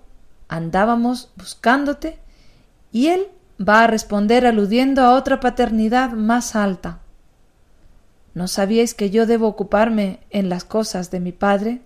andábamos 0.48 1.32
buscándote 1.36 2.20
y 2.92 3.08
él 3.08 3.28
va 3.60 3.84
a 3.84 3.88
responder 3.88 4.46
aludiendo 4.46 5.02
a 5.04 5.14
otra 5.16 5.40
paternidad 5.40 6.12
más 6.12 6.56
alta. 6.56 7.00
¿No 8.34 8.48
sabíais 8.48 8.94
que 8.94 9.10
yo 9.10 9.26
debo 9.26 9.48
ocuparme 9.48 10.20
en 10.30 10.50
las 10.50 10.64
cosas 10.64 11.10
de 11.10 11.20
mi 11.20 11.32
padre? 11.32 11.82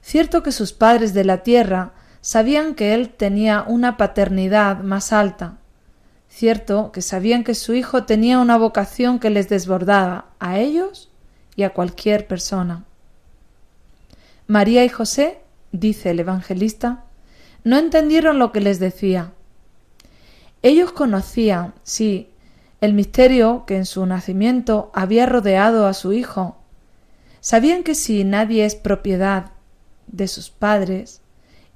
Cierto 0.00 0.42
que 0.42 0.52
sus 0.52 0.72
padres 0.72 1.12
de 1.12 1.24
la 1.24 1.42
tierra 1.42 1.92
sabían 2.20 2.74
que 2.74 2.94
él 2.94 3.10
tenía 3.10 3.64
una 3.66 3.96
paternidad 3.96 4.78
más 4.78 5.12
alta. 5.12 5.58
Cierto 6.28 6.92
que 6.92 7.02
sabían 7.02 7.42
que 7.42 7.54
su 7.54 7.74
hijo 7.74 8.04
tenía 8.04 8.38
una 8.38 8.58
vocación 8.58 9.18
que 9.18 9.30
les 9.30 9.48
desbordaba 9.48 10.26
a 10.38 10.58
ellos 10.58 11.10
y 11.56 11.64
a 11.64 11.70
cualquier 11.70 12.28
persona. 12.28 12.84
María 14.46 14.84
y 14.84 14.88
José, 14.88 15.40
dice 15.72 16.10
el 16.10 16.20
evangelista, 16.20 17.04
no 17.64 17.78
entendieron 17.78 18.38
lo 18.38 18.52
que 18.52 18.60
les 18.60 18.78
decía. 18.78 19.32
Ellos 20.62 20.92
conocían, 20.92 21.74
sí, 21.82 22.30
el 22.80 22.92
misterio 22.92 23.64
que 23.66 23.76
en 23.76 23.86
su 23.86 24.06
nacimiento 24.06 24.90
había 24.94 25.26
rodeado 25.26 25.86
a 25.86 25.94
su 25.94 26.12
hijo. 26.12 26.56
Sabían 27.40 27.82
que 27.82 27.96
si 27.96 28.22
nadie 28.22 28.64
es 28.64 28.76
propiedad 28.76 29.50
de 30.06 30.28
sus 30.28 30.50
padres, 30.50 31.20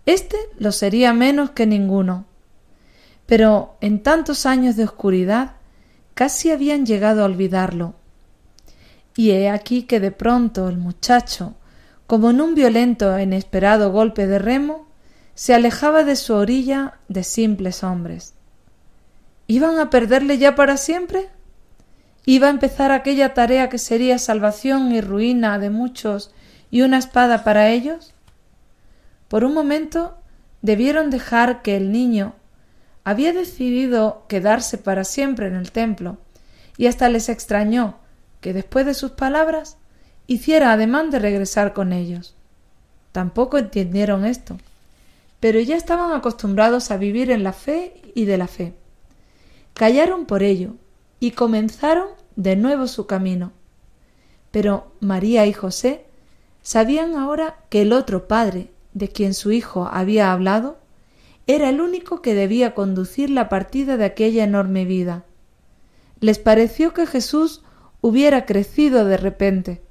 éste 0.06 0.36
lo 0.58 0.70
sería 0.70 1.12
menos 1.12 1.50
que 1.50 1.66
ninguno. 1.66 2.26
Pero 3.26 3.76
en 3.80 4.02
tantos 4.02 4.46
años 4.46 4.76
de 4.76 4.84
oscuridad 4.84 5.56
casi 6.14 6.50
habían 6.50 6.86
llegado 6.86 7.22
a 7.22 7.26
olvidarlo. 7.26 7.94
Y 9.16 9.30
he 9.30 9.50
aquí 9.50 9.82
que 9.84 9.98
de 9.98 10.12
pronto 10.12 10.68
el 10.68 10.78
muchacho, 10.78 11.54
como 12.10 12.30
en 12.30 12.40
un 12.40 12.56
violento 12.56 13.16
e 13.16 13.22
inesperado 13.22 13.92
golpe 13.92 14.26
de 14.26 14.40
remo, 14.40 14.88
se 15.36 15.54
alejaba 15.54 16.02
de 16.02 16.16
su 16.16 16.34
orilla 16.34 16.98
de 17.06 17.22
simples 17.22 17.84
hombres. 17.84 18.34
¿Iban 19.46 19.78
a 19.78 19.90
perderle 19.90 20.36
ya 20.36 20.56
para 20.56 20.76
siempre? 20.76 21.28
¿Iba 22.26 22.48
a 22.48 22.50
empezar 22.50 22.90
aquella 22.90 23.32
tarea 23.32 23.68
que 23.68 23.78
sería 23.78 24.18
salvación 24.18 24.90
y 24.90 25.00
ruina 25.00 25.60
de 25.60 25.70
muchos 25.70 26.34
y 26.68 26.82
una 26.82 26.98
espada 26.98 27.44
para 27.44 27.68
ellos? 27.68 28.12
Por 29.28 29.44
un 29.44 29.54
momento 29.54 30.18
debieron 30.62 31.10
dejar 31.10 31.62
que 31.62 31.76
el 31.76 31.92
niño 31.92 32.34
había 33.04 33.32
decidido 33.32 34.24
quedarse 34.26 34.78
para 34.78 35.04
siempre 35.04 35.46
en 35.46 35.54
el 35.54 35.70
templo, 35.70 36.18
y 36.76 36.88
hasta 36.88 37.08
les 37.08 37.28
extrañó 37.28 37.98
que 38.40 38.52
después 38.52 38.84
de 38.84 38.94
sus 38.94 39.12
palabras 39.12 39.76
hiciera 40.30 40.72
ademán 40.72 41.10
de 41.10 41.18
regresar 41.18 41.72
con 41.72 41.92
ellos. 41.92 42.36
Tampoco 43.10 43.58
entendieron 43.58 44.24
esto, 44.24 44.58
pero 45.40 45.58
ya 45.58 45.76
estaban 45.76 46.12
acostumbrados 46.12 46.92
a 46.92 46.98
vivir 46.98 47.32
en 47.32 47.42
la 47.42 47.52
fe 47.52 48.00
y 48.14 48.26
de 48.26 48.38
la 48.38 48.46
fe. 48.46 48.72
Callaron 49.74 50.26
por 50.26 50.44
ello 50.44 50.74
y 51.18 51.32
comenzaron 51.32 52.06
de 52.36 52.54
nuevo 52.54 52.86
su 52.86 53.08
camino. 53.08 53.50
Pero 54.52 54.92
María 55.00 55.46
y 55.46 55.52
José 55.52 56.04
sabían 56.62 57.16
ahora 57.16 57.56
que 57.68 57.82
el 57.82 57.92
otro 57.92 58.28
padre 58.28 58.70
de 58.94 59.08
quien 59.08 59.34
su 59.34 59.50
hijo 59.50 59.88
había 59.90 60.30
hablado 60.30 60.78
era 61.48 61.70
el 61.70 61.80
único 61.80 62.22
que 62.22 62.36
debía 62.36 62.72
conducir 62.76 63.30
la 63.30 63.48
partida 63.48 63.96
de 63.96 64.04
aquella 64.04 64.44
enorme 64.44 64.84
vida. 64.84 65.24
Les 66.20 66.38
pareció 66.38 66.94
que 66.94 67.08
Jesús 67.08 67.62
hubiera 68.00 68.46
crecido 68.46 69.04
de 69.04 69.16
repente, 69.16 69.82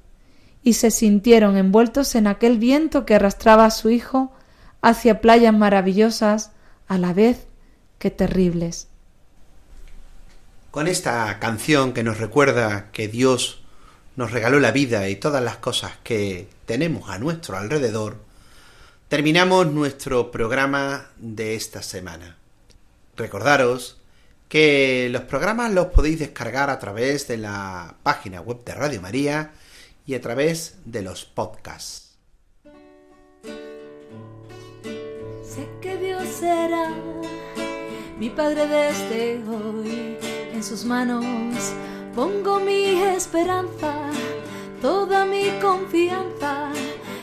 y 0.62 0.74
se 0.74 0.90
sintieron 0.90 1.56
envueltos 1.56 2.14
en 2.14 2.26
aquel 2.26 2.58
viento 2.58 3.06
que 3.06 3.14
arrastraba 3.14 3.64
a 3.64 3.70
su 3.70 3.90
hijo 3.90 4.32
hacia 4.82 5.20
playas 5.20 5.54
maravillosas 5.54 6.52
a 6.88 6.98
la 6.98 7.12
vez 7.12 7.46
que 7.98 8.10
terribles. 8.10 8.88
Con 10.70 10.86
esta 10.86 11.38
canción 11.38 11.92
que 11.92 12.02
nos 12.02 12.18
recuerda 12.18 12.90
que 12.92 13.08
Dios 13.08 13.62
nos 14.16 14.32
regaló 14.32 14.60
la 14.60 14.70
vida 14.70 15.08
y 15.08 15.16
todas 15.16 15.42
las 15.42 15.56
cosas 15.56 15.92
que 16.02 16.48
tenemos 16.66 17.10
a 17.10 17.18
nuestro 17.18 17.56
alrededor, 17.56 18.18
terminamos 19.08 19.66
nuestro 19.66 20.30
programa 20.30 21.08
de 21.16 21.54
esta 21.54 21.82
semana. 21.82 22.36
Recordaros 23.16 23.98
que 24.48 25.08
los 25.10 25.22
programas 25.22 25.72
los 25.72 25.86
podéis 25.86 26.18
descargar 26.18 26.70
a 26.70 26.78
través 26.78 27.28
de 27.28 27.36
la 27.36 27.96
página 28.02 28.40
web 28.40 28.64
de 28.64 28.74
Radio 28.74 29.00
María 29.00 29.52
y 30.10 30.14
a 30.16 30.20
través 30.20 30.74
de 30.84 31.02
los 31.02 31.24
podcasts. 31.24 32.18
Sé 35.44 35.68
que 35.80 35.96
Dios 35.98 36.24
será 36.26 36.92
mi 38.18 38.28
Padre 38.28 38.66
desde 38.66 39.40
hoy. 39.48 40.18
En 40.52 40.64
sus 40.64 40.84
manos 40.84 41.24
pongo 42.12 42.58
mi 42.58 43.00
esperanza, 43.02 44.10
toda 44.82 45.24
mi 45.26 45.48
confianza 45.62 46.72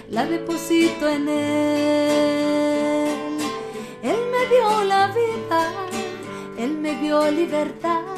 la 0.09 0.25
deposito 0.25 1.09
en 1.09 1.27
Él. 1.27 2.57
Él 4.01 4.19
me 4.31 4.47
dio 4.47 4.83
la 4.85 5.07
vida, 5.07 5.73
Él 6.57 6.71
me 6.77 6.95
dio 7.01 7.29
libertad, 7.31 8.15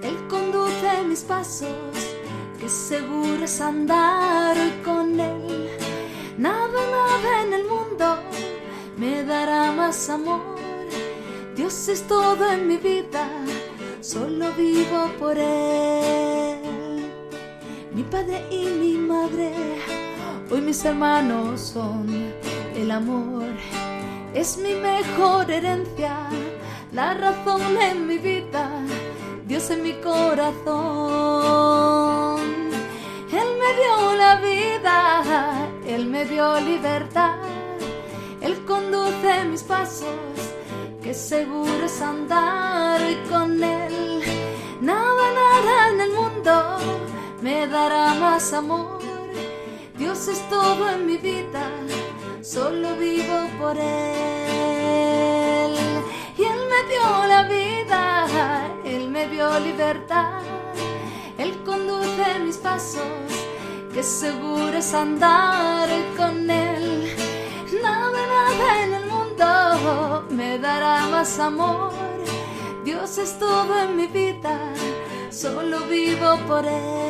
Él 0.00 0.16
conduce 0.28 1.02
mis 1.08 1.22
pasos 1.22 2.13
que 2.64 2.70
seguro 2.70 3.44
es 3.44 3.60
andar 3.60 4.56
con 4.82 5.20
Él. 5.20 5.68
Nada, 6.38 6.80
nada 6.98 7.42
en 7.42 7.52
el 7.52 7.64
mundo 7.64 8.06
me 8.96 9.22
dará 9.22 9.70
más 9.70 10.08
amor. 10.08 10.56
Dios 11.54 11.88
es 11.88 12.00
todo 12.04 12.50
en 12.50 12.66
mi 12.66 12.78
vida, 12.78 13.28
solo 14.00 14.50
vivo 14.52 15.10
por 15.18 15.36
Él. 15.36 17.04
Mi 17.92 18.02
padre 18.04 18.42
y 18.50 18.64
mi 18.80 18.94
madre, 18.94 19.52
hoy 20.50 20.62
mis 20.62 20.82
hermanos 20.86 21.60
son 21.60 22.06
el 22.74 22.90
amor. 22.90 23.52
Es 24.32 24.56
mi 24.56 24.74
mejor 24.74 25.50
herencia, 25.50 26.16
la 26.92 27.12
razón 27.12 27.76
en 27.76 28.06
mi 28.06 28.16
vida, 28.16 28.70
Dios 29.46 29.68
en 29.68 29.82
mi 29.82 29.92
corazón. 30.00 31.13
Me 36.24 36.30
dio 36.30 36.60
libertad, 36.60 37.36
Él 38.40 38.64
conduce 38.64 39.44
mis 39.44 39.62
pasos, 39.62 40.08
que 41.02 41.12
seguro 41.12 41.84
es 41.84 42.00
andar 42.00 43.00
con 43.30 43.62
Él. 43.62 44.22
Nada, 44.80 45.32
nada 45.34 45.90
en 45.90 46.00
el 46.00 46.12
mundo 46.12 46.78
me 47.42 47.66
dará 47.66 48.14
más 48.14 48.54
amor. 48.54 49.00
Dios 49.98 50.28
es 50.28 50.40
todo 50.48 50.88
en 50.88 51.06
mi 51.06 51.18
vida, 51.18 51.68
solo 52.42 52.94
vivo 52.96 53.46
por 53.60 53.76
Él. 53.76 53.84
Y 56.38 56.42
Él 56.42 56.60
me 56.72 56.84
dio 56.90 57.26
la 57.28 57.42
vida, 57.42 58.26
Él 58.84 59.08
me 59.10 59.28
dio 59.28 59.60
libertad. 59.60 60.40
Él 61.36 61.62
conduce 61.64 62.38
mis 62.40 62.56
pasos, 62.56 63.02
que 63.94 64.02
seguro 64.02 64.76
es 64.76 64.92
andar 64.92 65.88
con 66.16 66.50
Él. 66.50 67.14
Nada, 67.80 68.18
nada 68.26 68.84
en 68.84 68.94
el 68.94 69.06
mundo 69.06 70.26
me 70.30 70.58
dará 70.58 71.06
más 71.06 71.38
amor. 71.38 71.92
Dios 72.84 73.18
es 73.18 73.38
todo 73.38 73.82
en 73.84 73.96
mi 73.96 74.08
vida, 74.08 74.58
solo 75.30 75.86
vivo 75.86 76.36
por 76.48 76.66
Él. 76.66 77.04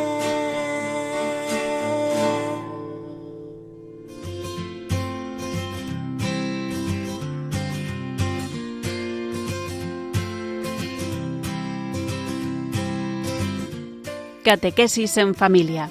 Catequesis 14.45 15.16
en 15.16 15.35
familia. 15.35 15.89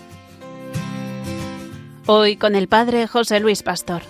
Hoy 2.06 2.36
con 2.36 2.56
el 2.56 2.68
Padre 2.68 3.08
José 3.08 3.40
Luis 3.40 3.64
Pastor. 3.64 4.02